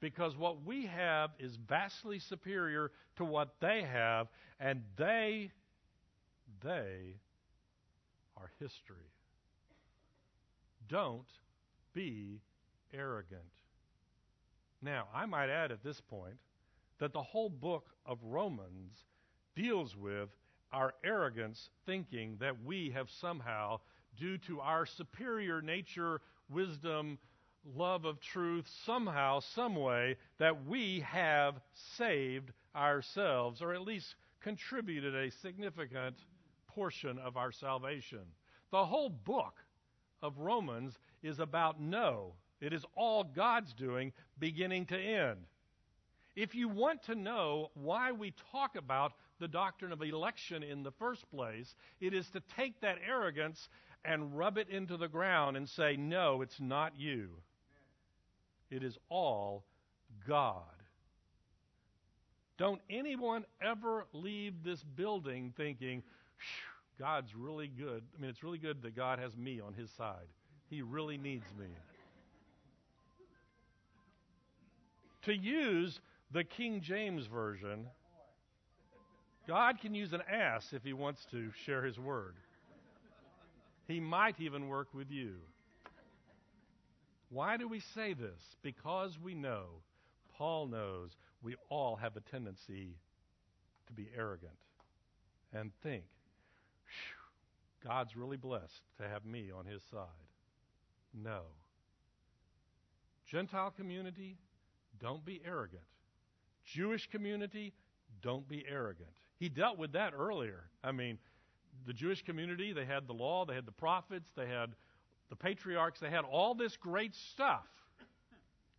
[0.00, 4.28] Because what we have is vastly superior to what they have,
[4.60, 5.50] and they,
[6.62, 7.16] they
[8.36, 8.96] are history.
[10.88, 11.26] Don't
[11.94, 12.40] be
[12.94, 13.42] arrogant.
[14.80, 16.36] Now, I might add at this point
[16.98, 19.04] that the whole book of Romans
[19.56, 20.28] deals with
[20.72, 23.80] our arrogance, thinking that we have somehow,
[24.18, 27.18] due to our superior nature, wisdom,
[27.76, 31.60] love of truth, somehow, some way, that we have
[31.96, 36.16] saved ourselves, or at least contributed a significant
[36.66, 38.20] portion of our salvation.
[38.70, 39.54] The whole book
[40.22, 42.34] of Romans is about no.
[42.60, 45.38] It is all God's doing, beginning to end.
[46.36, 50.92] If you want to know why we talk about the doctrine of election in the
[50.92, 53.68] first place, it is to take that arrogance
[54.04, 57.28] and rub it into the ground and say, No, it's not you.
[58.70, 59.64] It is all
[60.26, 60.62] God.
[62.58, 66.02] Don't anyone ever leave this building thinking,
[66.98, 68.02] God's really good.
[68.16, 70.26] I mean, it's really good that God has me on his side.
[70.68, 71.66] He really needs me.
[75.22, 76.00] To use
[76.32, 77.86] the King James Version,
[79.46, 82.34] God can use an ass if he wants to share his word.
[83.88, 85.36] He might even work with you.
[87.30, 88.40] Why do we say this?
[88.62, 89.64] Because we know,
[90.36, 92.96] Paul knows, we all have a tendency
[93.86, 94.52] to be arrogant
[95.52, 96.04] and think,
[97.86, 100.06] God's really blessed to have me on his side.
[101.14, 101.42] No.
[103.26, 104.36] Gentile community,
[105.00, 105.82] don't be arrogant.
[106.64, 107.72] Jewish community,
[108.20, 109.10] don't be arrogant.
[109.38, 110.64] He dealt with that earlier.
[110.82, 111.18] I mean,
[111.86, 114.74] the Jewish community, they had the law, they had the prophets, they had
[115.30, 117.66] the patriarchs, they had all this great stuff.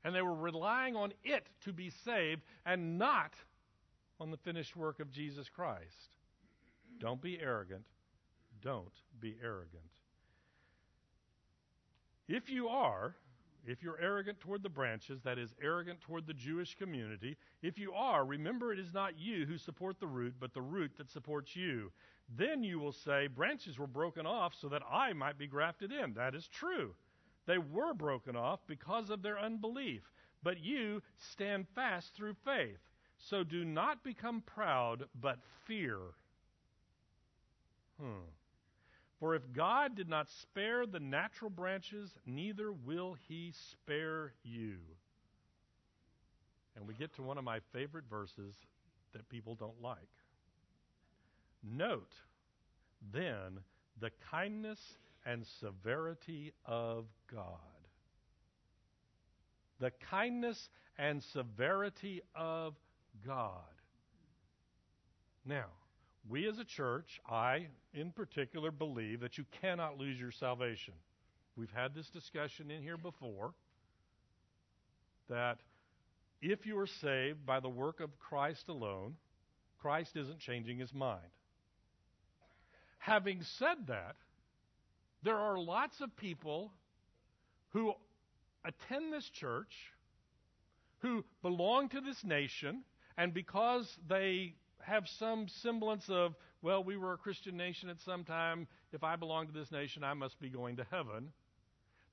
[0.04, 3.34] And they were relying on it to be saved and not
[4.20, 6.18] on the finished work of Jesus Christ.
[7.00, 7.84] Don't be arrogant.
[8.62, 9.84] Don't be arrogant.
[12.28, 13.16] If you are,
[13.66, 17.94] if you're arrogant toward the branches, that is, arrogant toward the Jewish community, if you
[17.94, 21.56] are, remember it is not you who support the root, but the root that supports
[21.56, 21.92] you.
[22.38, 26.14] Then you will say, Branches were broken off so that I might be grafted in.
[26.14, 26.94] That is true.
[27.46, 30.04] They were broken off because of their unbelief.
[30.44, 32.80] But you stand fast through faith.
[33.18, 35.98] So do not become proud, but fear.
[38.00, 38.30] Hmm.
[39.20, 44.78] For if God did not spare the natural branches, neither will he spare you.
[46.76, 48.56] And we get to one of my favorite verses
[49.14, 49.98] that people don't like.
[51.64, 52.14] Note
[53.12, 53.60] then
[54.00, 54.80] the kindness
[55.26, 57.58] and severity of God.
[59.80, 62.76] The kindness and severity of
[63.26, 63.54] God.
[65.46, 65.68] Now,
[66.28, 70.94] we as a church, I in particular, believe that you cannot lose your salvation.
[71.56, 73.54] We've had this discussion in here before
[75.30, 75.60] that
[76.42, 79.16] if you are saved by the work of Christ alone,
[79.82, 81.20] Christ isn't changing his mind.
[83.00, 84.16] Having said that,
[85.24, 86.72] there are lots of people
[87.70, 87.94] who
[88.64, 89.74] attend this church,
[91.00, 92.84] who belong to this nation,
[93.18, 98.24] and because they have some semblance of, well, we were a Christian nation at some
[98.24, 98.68] time.
[98.92, 101.32] If I belong to this nation, I must be going to heaven.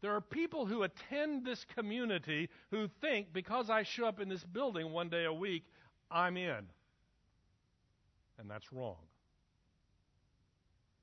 [0.02, 4.44] There are people who attend this community who think because I show up in this
[4.44, 5.64] building one day a week,
[6.10, 6.66] I'm in.
[8.38, 8.96] And that's wrong.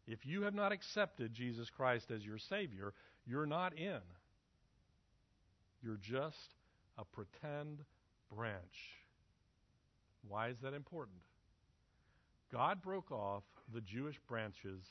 [0.06, 2.94] If you have not accepted Jesus Christ as your Savior,
[3.26, 4.02] you're not in.
[5.82, 6.56] You're just
[6.98, 7.84] a pretend
[8.34, 9.00] branch.
[10.28, 11.18] Why is that important?
[12.54, 14.84] God broke off the Jewish branches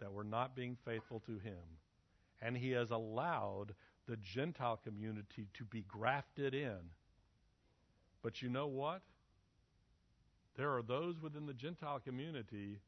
[0.00, 1.62] that were not being faithful to Him,
[2.40, 3.74] and He has allowed
[4.08, 6.78] the Gentile community to be grafted in.
[8.22, 9.02] But you know what?
[10.56, 12.78] there are those within the Gentile community,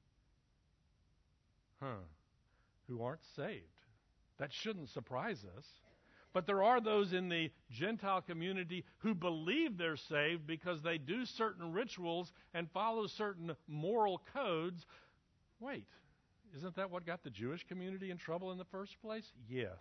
[1.81, 2.05] huh,
[2.89, 3.63] who aren't saved.
[4.39, 5.67] That shouldn't surprise us.
[6.35, 11.25] But there are those in the Gentile community who believe they're saved because they do
[11.25, 14.85] certain rituals and follow certain moral codes.
[15.61, 15.87] Wait,
[16.57, 19.25] isn't that what got the Jewish community in trouble in the first place?
[19.49, 19.79] Yes.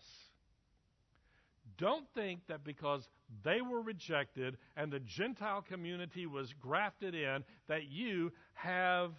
[1.80, 3.10] Don't think that because
[3.44, 9.12] they were rejected and the Gentile community was grafted in, that you have.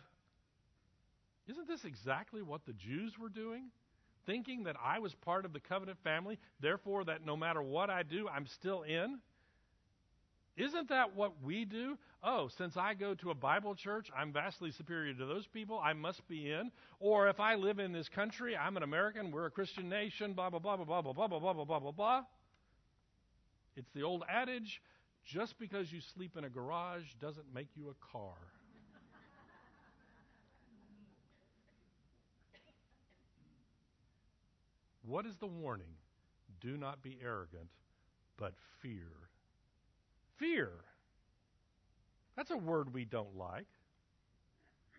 [1.49, 3.71] Isn't this exactly what the Jews were doing?
[4.27, 8.03] Thinking that I was part of the covenant family, therefore, that no matter what I
[8.03, 9.19] do, I'm still in?
[10.57, 11.99] Isn't that what we do?
[12.23, 15.81] Oh, since I go to a Bible church, I'm vastly superior to those people.
[15.83, 16.71] I must be in.
[17.01, 20.51] Or if I live in this country, I'm an American, we're a Christian nation, blah,
[20.51, 22.23] blah, blah, blah, blah, blah, blah, blah, blah, blah, blah, blah.
[23.77, 24.81] It's the old adage
[25.25, 28.37] just because you sleep in a garage doesn't make you a car.
[35.07, 35.97] What is the warning?
[36.61, 37.69] Do not be arrogant,
[38.39, 39.11] but fear.
[40.39, 40.71] Fear.
[42.37, 43.67] That's a word we don't like.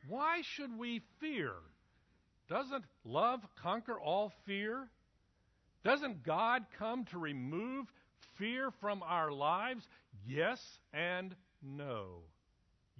[0.08, 1.54] Why should we fear?
[2.48, 4.90] Doesn't love conquer all fear?
[5.84, 7.88] Doesn't God come to remove
[8.38, 9.88] fear from our lives?
[10.28, 10.62] Yes
[10.94, 12.22] and no.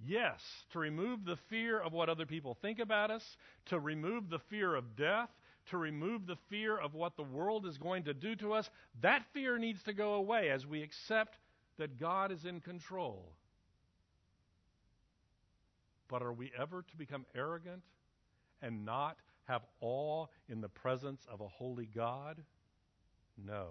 [0.04, 0.42] Yes,
[0.72, 4.74] to remove the fear of what other people think about us, to remove the fear
[4.74, 5.30] of death,
[5.70, 9.24] to remove the fear of what the world is going to do to us, that
[9.32, 11.38] fear needs to go away as we accept
[11.78, 13.32] that God is in control.
[16.08, 17.82] But are we ever to become arrogant
[18.62, 22.42] and not have awe in the presence of a holy God?
[23.44, 23.70] No.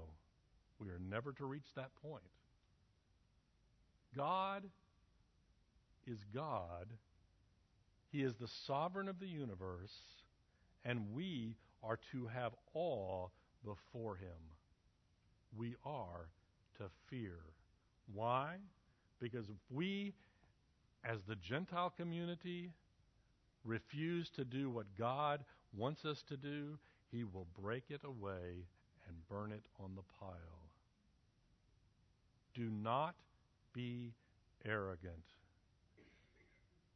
[0.79, 2.23] We are never to reach that point.
[4.15, 4.63] God
[6.05, 6.87] is God.
[8.11, 9.93] He is the sovereign of the universe,
[10.85, 11.55] and we
[11.87, 13.27] are to have awe
[13.63, 14.29] before him.
[15.57, 16.29] We are
[16.77, 17.39] to fear.
[18.13, 18.55] Why?
[19.19, 20.13] Because if we,
[21.03, 22.71] as the Gentile community,
[23.63, 25.43] refuse to do what God
[25.75, 26.77] wants us to do,
[27.11, 28.65] he will break it away
[29.07, 30.69] and burn it on the pile.
[32.53, 33.15] Do not
[33.73, 34.13] be
[34.65, 35.13] arrogant.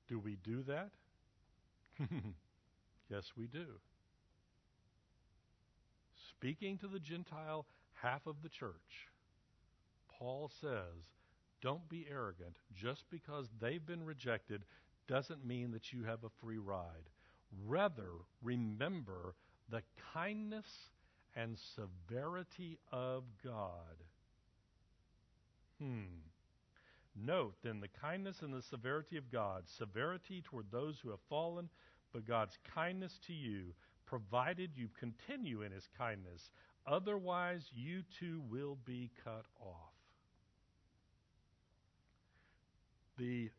[0.07, 0.89] Do we do that?
[3.09, 3.65] yes, we do
[6.39, 9.09] speaking to the Gentile half of the church,
[10.17, 11.09] Paul says,
[11.61, 12.55] don't be arrogant.
[12.73, 14.63] Just because they've been rejected
[15.07, 17.09] doesn't mean that you have a free ride.
[17.67, 19.35] Rather, remember
[19.69, 19.81] the
[20.13, 20.67] kindness
[21.35, 23.97] and severity of God.
[25.81, 26.21] Hmm.
[27.21, 31.67] Note then the kindness and the severity of God, severity toward those who have fallen,
[32.13, 33.73] but God's kindness to you,
[34.09, 36.49] provided you continue in his kindness.
[36.87, 39.93] Otherwise, you too will be cut off.
[43.17, 43.49] The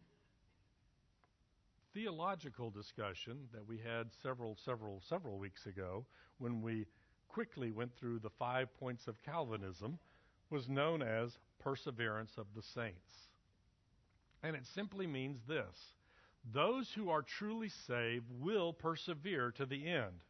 [1.95, 6.05] theological discussion that we had several, several, several weeks ago
[6.39, 6.87] when we
[7.29, 9.99] quickly went through the five points of Calvinism
[10.51, 13.29] was known as perseverance of the saints.
[14.43, 15.95] And it simply means this
[16.53, 20.23] those who are truly saved will persevere to the end.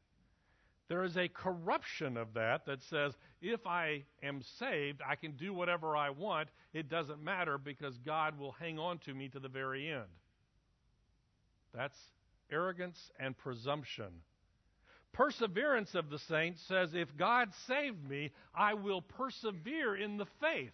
[0.90, 5.54] There is a corruption of that that says, if I am saved, I can do
[5.54, 6.48] whatever I want.
[6.74, 10.10] It doesn't matter because God will hang on to me to the very end.
[11.72, 11.96] That's
[12.50, 14.08] arrogance and presumption.
[15.12, 20.72] Perseverance of the saints says, if God saved me, I will persevere in the faith.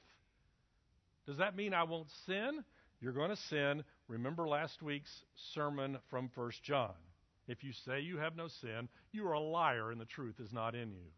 [1.26, 2.64] Does that mean I won't sin?
[3.02, 3.84] You're going to sin.
[4.08, 5.12] Remember last week's
[5.52, 6.94] sermon from 1 John.
[7.48, 10.52] If you say you have no sin, you are a liar and the truth is
[10.52, 11.10] not in you.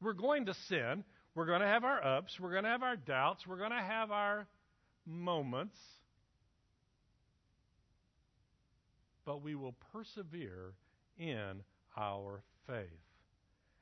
[0.00, 1.04] We're going to sin.
[1.34, 2.38] We're going to have our ups.
[2.40, 3.46] We're going to have our doubts.
[3.46, 4.46] We're going to have our
[5.06, 5.76] moments.
[9.24, 10.72] But we will persevere
[11.18, 11.62] in
[11.96, 12.86] our faith.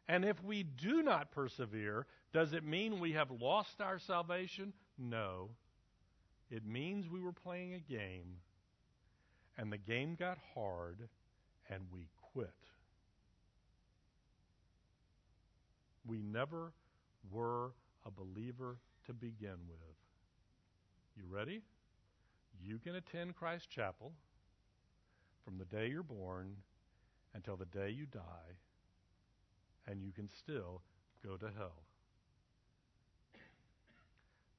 [0.09, 4.73] And if we do not persevere, does it mean we have lost our salvation?
[4.99, 5.51] No.
[6.51, 8.37] It means we were playing a game
[9.59, 11.09] and the game got hard,
[11.69, 12.55] and we quit.
[16.07, 16.73] We never
[17.31, 17.73] were
[18.07, 19.97] a believer to begin with.
[21.17, 21.63] You ready?
[22.63, 24.13] You can attend Christ Chapel
[25.45, 26.55] from the day you're born
[27.35, 28.57] until the day you die,
[29.87, 30.83] and you can still
[31.25, 31.83] go to hell.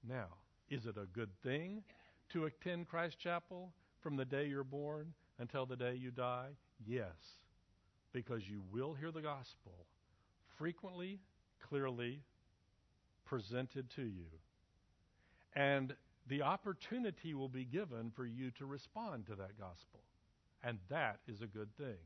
[0.08, 0.28] Now,
[0.70, 1.84] is it a good thing
[2.30, 3.72] to attend Christ Chapel?
[4.02, 6.50] From the day you're born until the day you die?
[6.86, 7.16] Yes,
[8.14, 9.86] because you will hear the gospel
[10.58, 11.20] frequently,
[11.68, 12.22] clearly
[13.26, 14.28] presented to you.
[15.56, 15.96] And
[16.28, 20.02] the opportunity will be given for you to respond to that gospel.
[20.64, 21.98] And that is a good thing.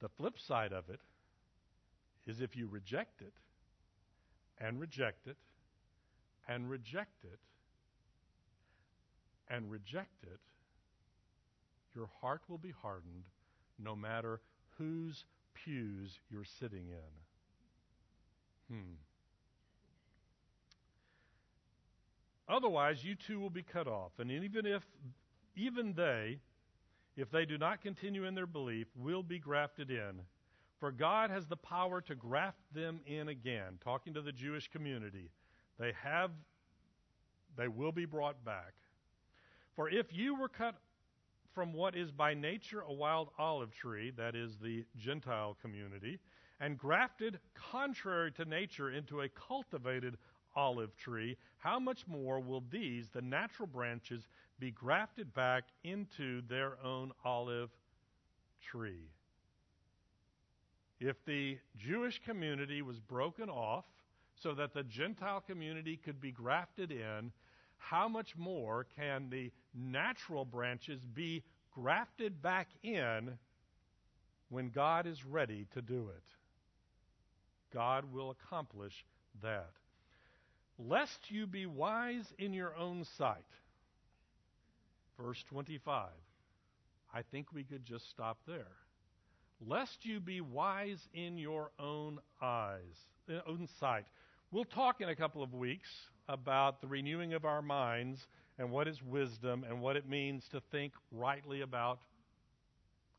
[0.00, 1.00] The flip side of it
[2.26, 3.32] is if you reject it,
[4.58, 5.36] and reject it,
[6.48, 7.38] and reject it,
[9.48, 10.40] and reject it,
[11.94, 13.24] your heart will be hardened
[13.78, 14.40] no matter
[14.78, 15.24] whose
[15.54, 18.76] pews you're sitting in.
[18.76, 18.94] Hmm.
[22.48, 24.12] Otherwise, you too will be cut off.
[24.18, 24.82] And even if,
[25.56, 26.38] even they,
[27.16, 30.20] if they do not continue in their belief, will be grafted in.
[30.78, 33.78] For God has the power to graft them in again.
[33.82, 35.30] Talking to the Jewish community,
[35.78, 36.30] they have,
[37.56, 38.74] they will be brought back.
[39.76, 40.74] For if you were cut
[41.54, 46.18] from what is by nature a wild olive tree, that is the Gentile community,
[46.60, 50.16] and grafted contrary to nature into a cultivated
[50.54, 54.26] olive tree, how much more will these, the natural branches,
[54.58, 57.70] be grafted back into their own olive
[58.62, 59.10] tree?
[60.98, 63.84] If the Jewish community was broken off
[64.34, 67.32] so that the Gentile community could be grafted in,
[67.76, 71.42] how much more can the natural branches be
[71.74, 73.38] grafted back in
[74.48, 76.24] when God is ready to do it?
[77.72, 79.04] God will accomplish
[79.42, 79.70] that.
[80.78, 83.44] Lest you be wise in your own sight.
[85.18, 86.08] Verse 25.
[87.14, 88.76] I think we could just stop there.
[89.66, 93.06] Lest you be wise in your own eyes,
[93.46, 94.04] own sight.
[94.50, 95.88] We'll talk in a couple of weeks
[96.28, 98.26] about the renewing of our minds
[98.58, 101.98] and what is wisdom and what it means to think rightly about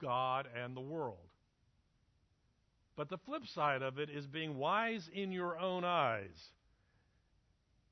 [0.02, 1.18] God and the world.
[2.96, 6.52] But the flip side of it is being wise in your own eyes.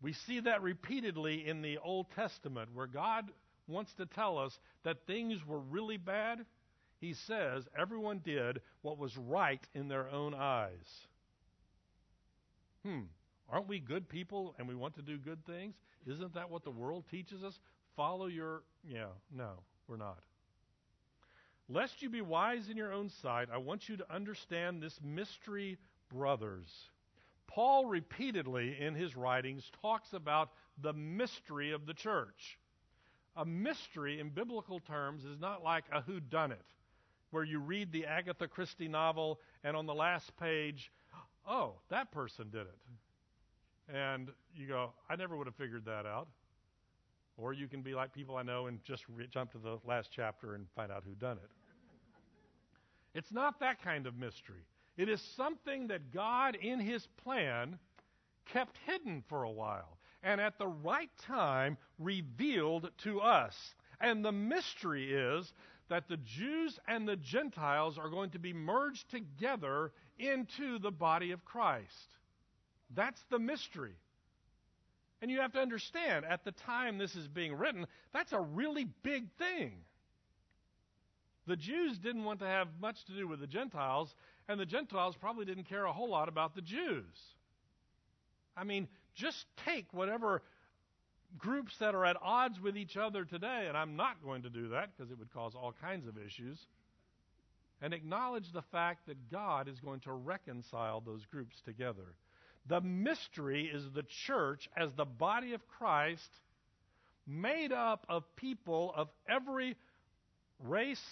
[0.01, 3.25] We see that repeatedly in the Old Testament where God
[3.67, 6.45] wants to tell us that things were really bad.
[6.99, 11.07] He says everyone did what was right in their own eyes.
[12.83, 13.01] Hmm.
[13.49, 15.75] Aren't we good people and we want to do good things?
[16.07, 17.59] Isn't that what the world teaches us?
[17.95, 18.63] Follow your.
[18.87, 19.51] Yeah, no,
[19.87, 20.19] we're not.
[21.67, 25.77] Lest you be wise in your own sight, I want you to understand this mystery,
[26.09, 26.89] brothers.
[27.47, 32.59] Paul repeatedly in his writings talks about the mystery of the church.
[33.35, 36.63] A mystery in biblical terms is not like a whodunit,
[37.31, 40.91] where you read the Agatha Christie novel and on the last page,
[41.47, 42.77] oh, that person did it.
[43.93, 46.27] And you go, I never would have figured that out.
[47.37, 50.09] Or you can be like people I know and just re- jump to the last
[50.11, 51.49] chapter and find out who done it.
[53.13, 54.65] It's not that kind of mystery.
[54.97, 57.77] It is something that God, in His plan,
[58.45, 63.55] kept hidden for a while and at the right time revealed to us.
[64.01, 65.53] And the mystery is
[65.87, 71.31] that the Jews and the Gentiles are going to be merged together into the body
[71.31, 72.17] of Christ.
[72.93, 73.95] That's the mystery.
[75.21, 78.87] And you have to understand, at the time this is being written, that's a really
[79.01, 79.73] big thing.
[81.47, 84.13] The Jews didn't want to have much to do with the Gentiles,
[84.47, 87.05] and the Gentiles probably didn't care a whole lot about the Jews.
[88.57, 90.41] I mean, just take whatever
[91.37, 94.69] groups that are at odds with each other today, and I'm not going to do
[94.69, 96.59] that because it would cause all kinds of issues,
[97.81, 102.15] and acknowledge the fact that God is going to reconcile those groups together.
[102.67, 106.29] The mystery is the church as the body of Christ
[107.27, 109.75] made up of people of every
[110.59, 111.05] race,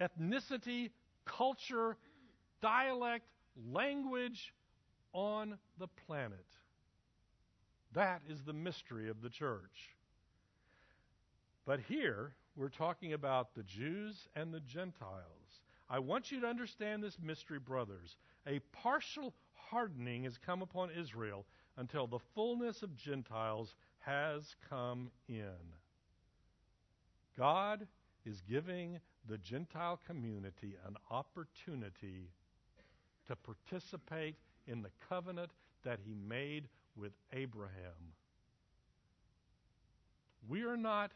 [0.00, 0.90] ethnicity,
[1.24, 1.96] culture,
[2.60, 3.24] dialect,
[3.70, 4.52] language
[5.12, 6.46] on the planet.
[7.94, 9.96] That is the mystery of the church.
[11.64, 15.60] But here, we're talking about the Jews and the Gentiles.
[15.88, 18.16] I want you to understand this mystery, brothers.
[18.46, 19.32] A partial
[19.70, 21.44] hardening has come upon Israel
[21.76, 25.74] until the fullness of Gentiles has come in.
[27.36, 27.86] God
[28.24, 28.98] is giving
[29.28, 32.30] the Gentile community an opportunity
[33.26, 35.50] to participate in the covenant
[35.84, 38.12] that he made with Abraham.
[40.48, 41.12] We are not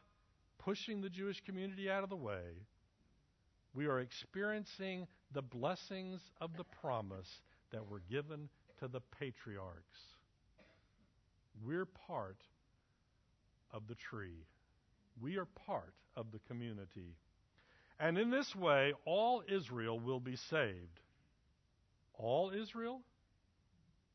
[0.58, 2.66] pushing the Jewish community out of the way.
[3.74, 7.40] We are experiencing the blessings of the promise
[7.72, 8.48] that were given
[8.80, 10.00] to the patriarchs.
[11.64, 12.38] We're part
[13.72, 14.46] of the tree.
[15.20, 17.16] We are part of the community.
[17.98, 21.00] And in this way, all Israel will be saved.
[22.14, 23.00] All Israel?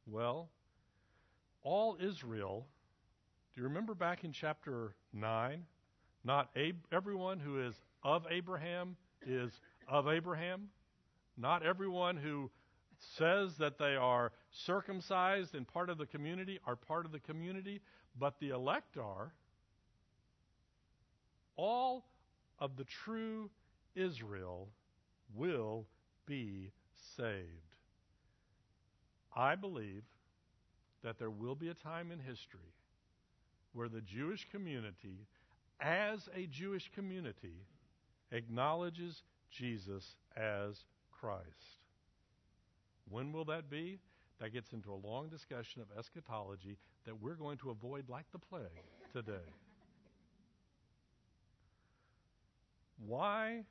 [0.06, 0.50] Well,
[1.64, 2.66] all Israel,
[3.54, 5.64] do you remember back in chapter 9?
[6.24, 8.96] Not Ab- everyone who is of Abraham
[9.26, 9.52] is
[9.88, 10.70] of Abraham.
[11.38, 12.50] Not everyone who
[13.18, 17.82] says that they are circumcised and part of the community are part of the community,
[18.20, 19.34] but the elect are.
[21.56, 22.06] All
[22.60, 23.50] of the true
[23.96, 24.68] Israel
[25.36, 25.86] will
[26.26, 26.72] be
[27.16, 27.76] saved.
[29.36, 30.04] I believe
[31.04, 32.74] that there will be a time in history
[33.74, 35.28] where the Jewish community,
[35.80, 37.66] as a Jewish community,
[38.32, 39.22] acknowledges
[39.52, 40.04] Jesus
[40.36, 41.46] as Christ.
[43.10, 44.00] When will that be?
[44.40, 48.38] That gets into a long discussion of eschatology that we're going to avoid like the
[48.38, 49.50] plague today.
[53.06, 53.64] Why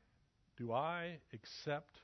[0.56, 2.00] do I accept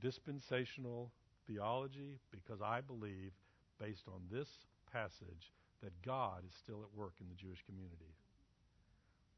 [0.00, 1.10] dispensational
[1.46, 2.18] theology?
[2.30, 3.32] Because I believe,
[3.80, 4.48] based on this
[4.92, 5.52] passage,
[5.82, 8.14] that God is still at work in the Jewish community.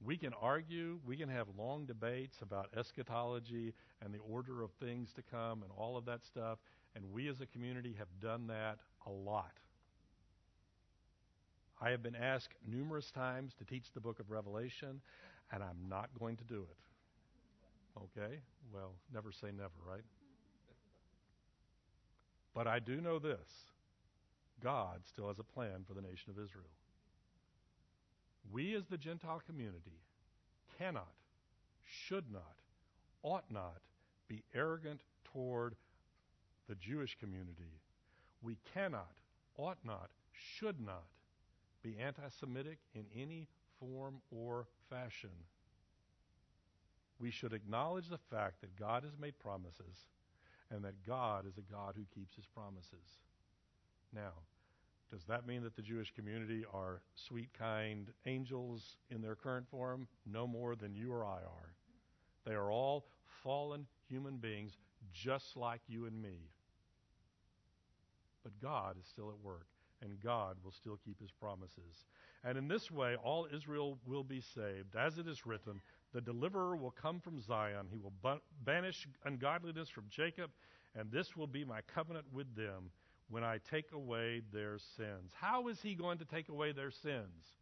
[0.03, 5.13] We can argue, we can have long debates about eschatology and the order of things
[5.15, 6.59] to come and all of that stuff,
[6.95, 9.53] and we as a community have done that a lot.
[11.81, 15.01] I have been asked numerous times to teach the book of Revelation,
[15.53, 17.99] and I'm not going to do it.
[17.99, 18.41] Okay?
[18.73, 20.05] Well, never say never, right?
[22.55, 23.49] But I do know this
[24.63, 26.65] God still has a plan for the nation of Israel.
[28.53, 30.03] We, as the Gentile community,
[30.79, 31.13] cannot,
[31.85, 32.57] should not,
[33.23, 33.79] ought not
[34.29, 35.01] be arrogant
[35.33, 35.77] toward
[36.71, 37.81] the Jewish community.
[38.43, 39.11] We cannot,
[39.59, 41.05] ought not, should not
[41.83, 43.49] be anti Semitic in any
[43.81, 45.31] form or fashion.
[47.19, 50.07] We should acknowledge the fact that God has made promises
[50.71, 53.19] and that God is a God who keeps his promises.
[54.15, 54.33] Now,
[55.11, 60.07] does that mean that the Jewish community are sweet, kind angels in their current form?
[60.25, 61.75] No more than you or I are.
[62.47, 63.07] They are all
[63.43, 64.77] fallen human beings
[65.13, 66.51] just like you and me.
[68.43, 69.67] But God is still at work,
[70.03, 72.07] and God will still keep his promises.
[72.43, 74.97] And in this way, all Israel will be saved.
[74.97, 75.81] As it is written,
[76.15, 77.87] the deliverer will come from Zion.
[77.91, 78.15] He will
[78.65, 80.51] banish ungodliness from Jacob,
[80.99, 82.91] and this will be my covenant with them
[83.29, 85.33] when I take away their sins.
[85.35, 87.55] How is he going to take away their sins?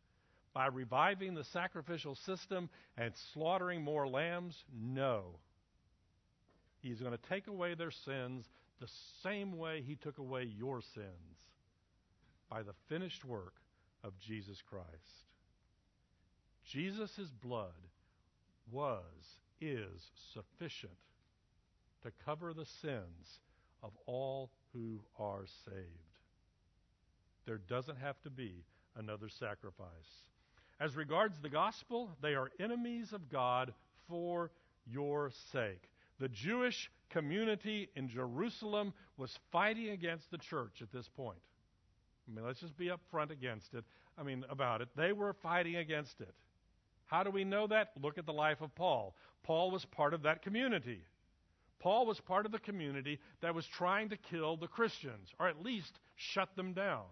[0.54, 4.64] By reviving the sacrificial system and slaughtering more lambs?
[4.72, 5.38] No.
[6.80, 8.46] He's going to take away their sins
[8.80, 8.90] the
[9.22, 11.38] same way he took away your sins
[12.50, 13.54] by the finished work
[14.04, 15.24] of Jesus Christ.
[16.64, 17.72] Jesus' blood
[18.70, 19.02] was,
[19.60, 20.92] is sufficient
[22.02, 23.40] to cover the sins
[23.82, 25.76] of all who are saved.
[27.46, 28.64] There doesn't have to be
[28.96, 29.88] another sacrifice.
[30.80, 33.72] As regards the gospel, they are enemies of God
[34.08, 34.50] for
[34.86, 35.88] your sake.
[36.20, 41.38] The Jewish community in Jerusalem was fighting against the church at this point.
[42.28, 43.84] I mean, let's just be upfront against it.
[44.18, 44.88] I mean, about it.
[44.96, 46.34] They were fighting against it.
[47.06, 47.92] How do we know that?
[48.02, 49.16] Look at the life of Paul.
[49.42, 51.00] Paul was part of that community.
[51.78, 55.62] Paul was part of the community that was trying to kill the Christians, or at
[55.62, 57.04] least shut them down.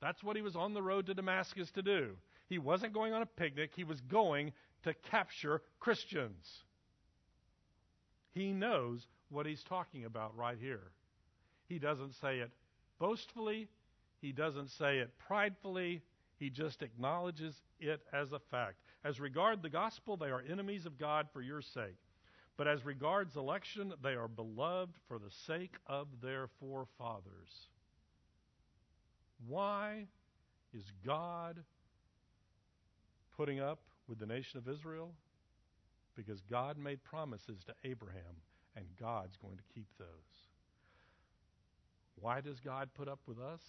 [0.00, 2.16] That's what he was on the road to Damascus to do.
[2.48, 4.52] He wasn't going on a picnic, he was going
[4.84, 6.63] to capture Christians.
[8.34, 10.90] He knows what he's talking about right here.
[11.68, 12.50] He doesn't say it
[12.98, 13.68] boastfully,
[14.20, 16.02] he doesn't say it pridefully,
[16.38, 18.76] he just acknowledges it as a fact.
[19.04, 21.96] As regard the gospel, they are enemies of God for your sake.
[22.56, 27.68] But as regards election, they are beloved for the sake of their forefathers.
[29.46, 30.06] Why
[30.72, 31.58] is God
[33.36, 35.12] putting up with the nation of Israel?
[36.16, 38.36] Because God made promises to Abraham,
[38.76, 40.06] and God's going to keep those.
[42.16, 43.60] Why does God put up with us?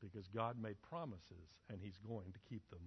[0.00, 2.80] Because God made promises, and He's going to keep them.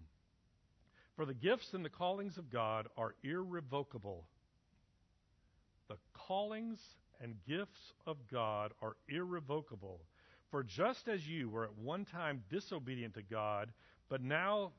[1.15, 4.25] For the gifts and the callings of God are irrevocable
[5.87, 6.79] the callings
[7.21, 10.01] and gifts of God are irrevocable.
[10.51, 13.71] For just as you were at one time disobedient to God,
[14.09, 14.71] but now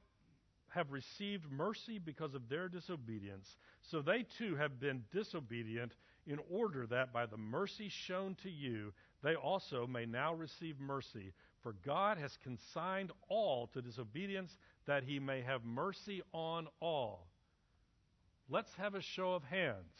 [0.69, 5.93] have received mercy because of their disobedience, so they too have been disobedient,
[6.27, 8.93] in order that by the mercy shown to you,
[9.23, 11.33] they also may now receive mercy
[11.67, 14.57] For God has consigned all to disobedience
[14.87, 17.27] that he may have mercy on all.
[18.49, 19.97] Let's have a show of hands.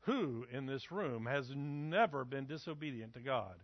[0.00, 3.54] Who in this room has never been disobedient to God?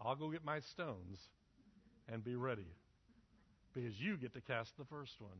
[0.00, 1.18] I'll go get my stones
[2.10, 2.77] and be ready
[3.74, 5.38] because you get to cast the first one.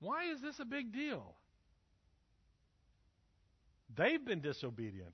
[0.00, 1.34] Why is this a big deal?
[3.96, 5.12] They've been disobedient.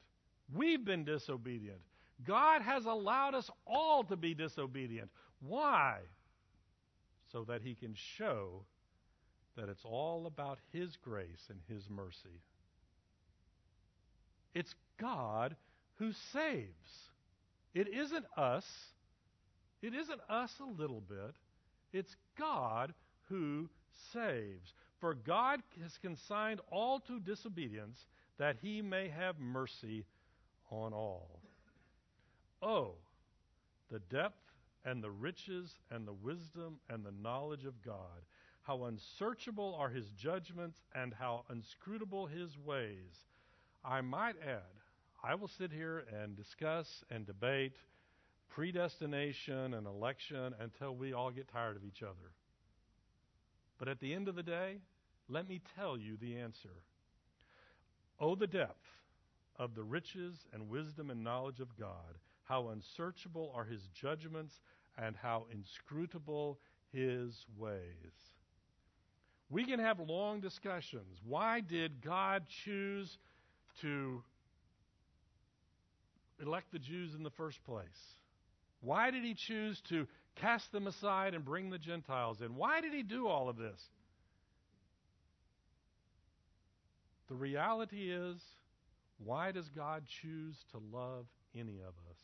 [0.55, 1.81] We've been disobedient.
[2.27, 5.11] God has allowed us all to be disobedient.
[5.41, 5.99] Why?
[7.33, 8.65] So that He can show
[9.57, 12.41] that it's all about His grace and His mercy.
[14.55, 15.55] It's God
[15.97, 17.11] who saves.
[17.75, 18.65] It isn't us.
[19.83, 21.35] It isn't us a little bit.
[21.93, 22.93] It's God
[23.29, 23.69] who
[24.13, 24.75] saves.
[25.01, 28.07] For God has consigned all to disobedience
[28.39, 30.05] that he may have mercy
[30.71, 31.41] on all.
[32.61, 32.95] Oh,
[33.91, 34.43] the depth
[34.85, 38.25] and the riches and the wisdom and the knowledge of God.
[38.63, 43.25] How unsearchable are his judgments and how inscrutable his ways.
[43.85, 44.83] I might add,
[45.23, 47.77] I will sit here and discuss and debate
[48.51, 52.33] predestination and election until we all get tired of each other.
[53.79, 54.79] But at the end of the day,
[55.29, 56.83] let me tell you the answer.
[58.21, 58.85] Oh, the depth
[59.57, 62.19] of the riches and wisdom and knowledge of God.
[62.45, 64.55] How unsearchable are his judgments
[64.97, 66.59] and how inscrutable
[66.93, 67.83] his ways.
[69.51, 71.19] We can have long discussions.
[71.25, 73.19] Why did God choose
[73.81, 74.23] to
[76.41, 78.18] elect the Jews in the first place?
[78.81, 80.07] Why did he choose to
[80.37, 82.55] cast them aside and bring the Gentiles in?
[82.55, 83.81] Why did he do all of this?
[87.29, 88.41] The reality is,
[89.19, 92.19] why does God choose to love any of us?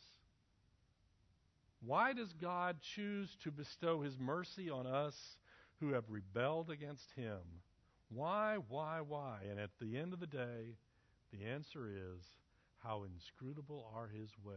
[1.84, 5.14] Why does God choose to bestow his mercy on us
[5.80, 7.40] who have rebelled against him?
[8.08, 9.40] Why, why, why?
[9.50, 10.76] And at the end of the day,
[11.32, 12.22] the answer is
[12.78, 14.56] how inscrutable are his ways.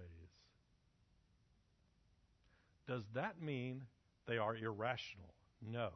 [2.88, 3.84] Does that mean
[4.28, 5.34] they are irrational?
[5.62, 5.90] No.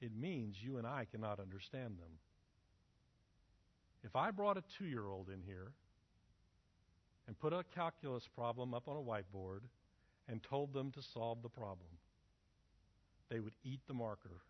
[0.00, 2.18] It means you and I cannot understand them.
[4.04, 5.72] If I brought a two year old in here
[7.26, 9.60] and put a calculus problem up on a whiteboard
[10.28, 11.90] and told them to solve the problem,
[13.28, 14.40] they would eat the marker.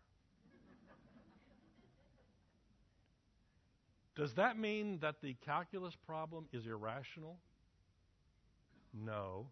[4.15, 7.37] Does that mean that the calculus problem is irrational?
[8.93, 9.47] No.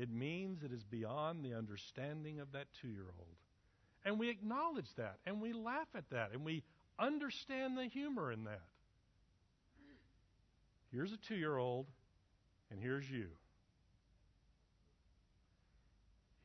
[0.00, 3.36] It means it is beyond the understanding of that two year old.
[4.02, 6.62] And we acknowledge that, and we laugh at that, and we
[6.98, 8.62] understand the humor in that.
[10.90, 11.84] Here's a two year old,
[12.70, 13.26] and here's you.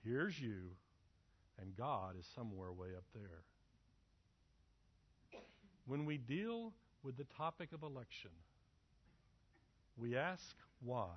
[0.04, 0.72] Here's you,
[1.62, 3.44] and God is somewhere way up there.
[5.88, 8.32] When we deal with the topic of election,
[9.98, 11.14] we ask why.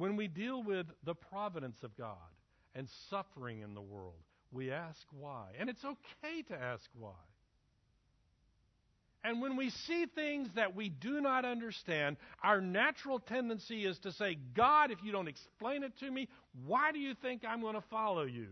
[0.00, 2.16] When we deal with the providence of God
[2.74, 4.14] and suffering in the world,
[4.50, 5.48] we ask why.
[5.58, 7.20] And it's okay to ask why.
[9.22, 14.12] And when we see things that we do not understand, our natural tendency is to
[14.12, 16.28] say, God, if you don't explain it to me,
[16.64, 18.48] why do you think I'm going to follow you?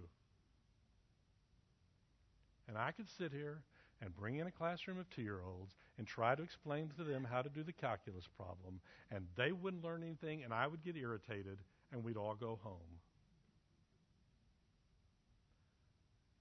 [2.68, 3.62] And I could sit here
[4.03, 7.26] and bring in a classroom of two year olds and try to explain to them
[7.28, 8.80] how to do the calculus problem,
[9.11, 11.59] and they wouldn't learn anything, and I would get irritated,
[11.92, 13.01] and we'd all go home.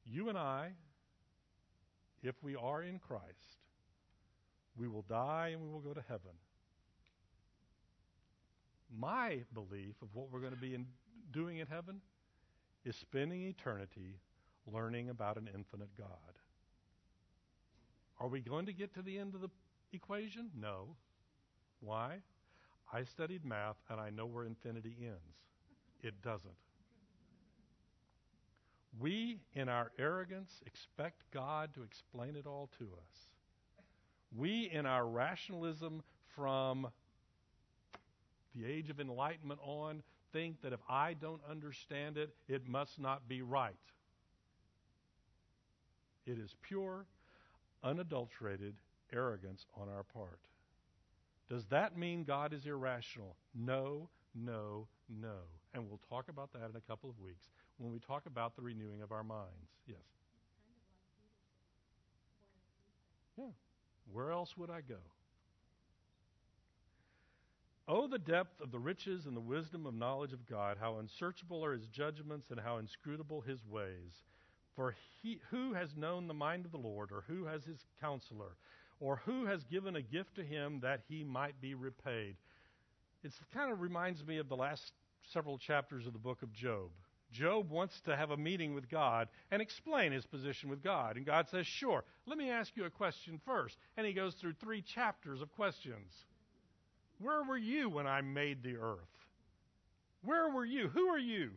[0.05, 0.70] You and I,
[2.24, 3.58] if we are in Christ,
[4.78, 6.32] we will die and we will go to heaven.
[8.95, 10.86] My belief of what we're going to be in,
[11.32, 11.99] doing in heaven
[12.86, 14.16] is spending eternity
[14.72, 16.08] learning about an infinite God.
[18.20, 19.49] Are we going to get to the end of the
[19.93, 20.49] equation?
[20.59, 20.95] No.
[21.80, 22.18] Why?
[22.91, 25.38] I studied math and I know where infinity ends.
[26.01, 26.53] It doesn't.
[28.99, 33.30] We, in our arrogance, expect God to explain it all to us.
[34.36, 36.01] We, in our rationalism
[36.36, 36.88] from
[38.55, 40.01] the age of enlightenment on,
[40.34, 43.76] think that if I don't understand it, it must not be right.
[46.26, 47.05] It is pure,
[47.84, 48.75] unadulterated
[49.13, 50.39] arrogance on our part.
[51.49, 53.36] Does that mean God is irrational?
[53.55, 55.38] No, no, no.
[55.73, 58.61] And we'll talk about that in a couple of weeks when we talk about the
[58.61, 59.71] renewing of our minds.
[59.86, 59.97] Yes.
[63.38, 63.45] Yeah.
[64.11, 64.97] Where else would I go?
[67.88, 71.63] Oh, the depth of the riches and the wisdom of knowledge of God, how unsearchable
[71.63, 74.23] are his judgments and how inscrutable his ways.
[74.78, 78.55] For he, who has known the mind of the Lord, or who has his counselor,
[78.99, 82.36] or who has given a gift to him that he might be repaid?
[83.23, 84.93] It kind of reminds me of the last
[85.34, 86.91] several chapters of the book of Job.
[87.32, 91.17] Job wants to have a meeting with God and explain his position with God.
[91.17, 93.75] And God says, Sure, let me ask you a question first.
[93.97, 96.13] And he goes through three chapters of questions.
[97.19, 98.99] Where were you when I made the earth?
[100.23, 100.88] Where were you?
[100.89, 101.51] Who are you?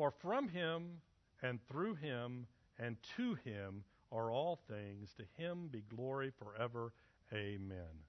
[0.00, 1.02] For from him
[1.42, 2.46] and through him
[2.78, 5.10] and to him are all things.
[5.18, 6.94] To him be glory forever.
[7.34, 8.00] Amen.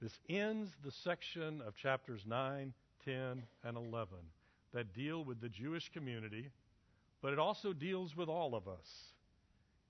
[0.00, 2.74] This ends the section of chapters 9,
[3.04, 4.16] 10, and 11
[4.74, 6.50] that deal with the Jewish community,
[7.20, 9.12] but it also deals with all of us.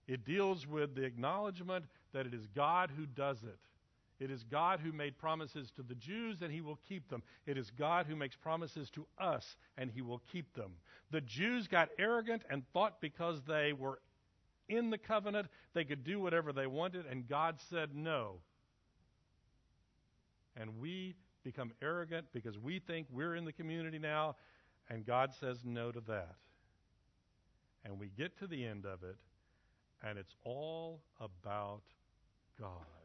[0.06, 3.60] It deals with the acknowledgement that it is God who does it.
[4.22, 7.24] It is God who made promises to the Jews and he will keep them.
[7.44, 10.74] It is God who makes promises to us and he will keep them.
[11.10, 13.98] The Jews got arrogant and thought because they were
[14.68, 18.36] in the covenant they could do whatever they wanted, and God said no.
[20.56, 24.36] And we become arrogant because we think we're in the community now,
[24.88, 26.36] and God says no to that.
[27.84, 29.16] And we get to the end of it,
[30.06, 31.82] and it's all about
[32.60, 33.01] God.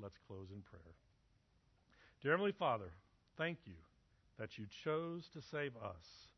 [0.00, 0.94] Let's close in prayer.
[2.22, 2.92] Dear Heavenly Father,
[3.36, 3.74] thank you
[4.38, 6.28] that you chose to save us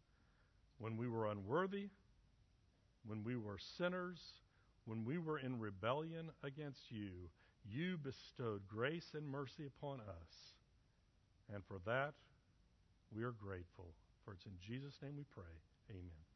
[0.79, 1.89] when we were unworthy,
[3.07, 4.21] when we were sinners,
[4.85, 7.11] when we were in rebellion against you.
[7.71, 10.55] You bestowed grace and mercy upon us.
[11.53, 12.15] And for that,
[13.15, 13.93] we are grateful.
[14.25, 15.45] For it's in Jesus' name we pray.
[15.91, 16.28] Amen.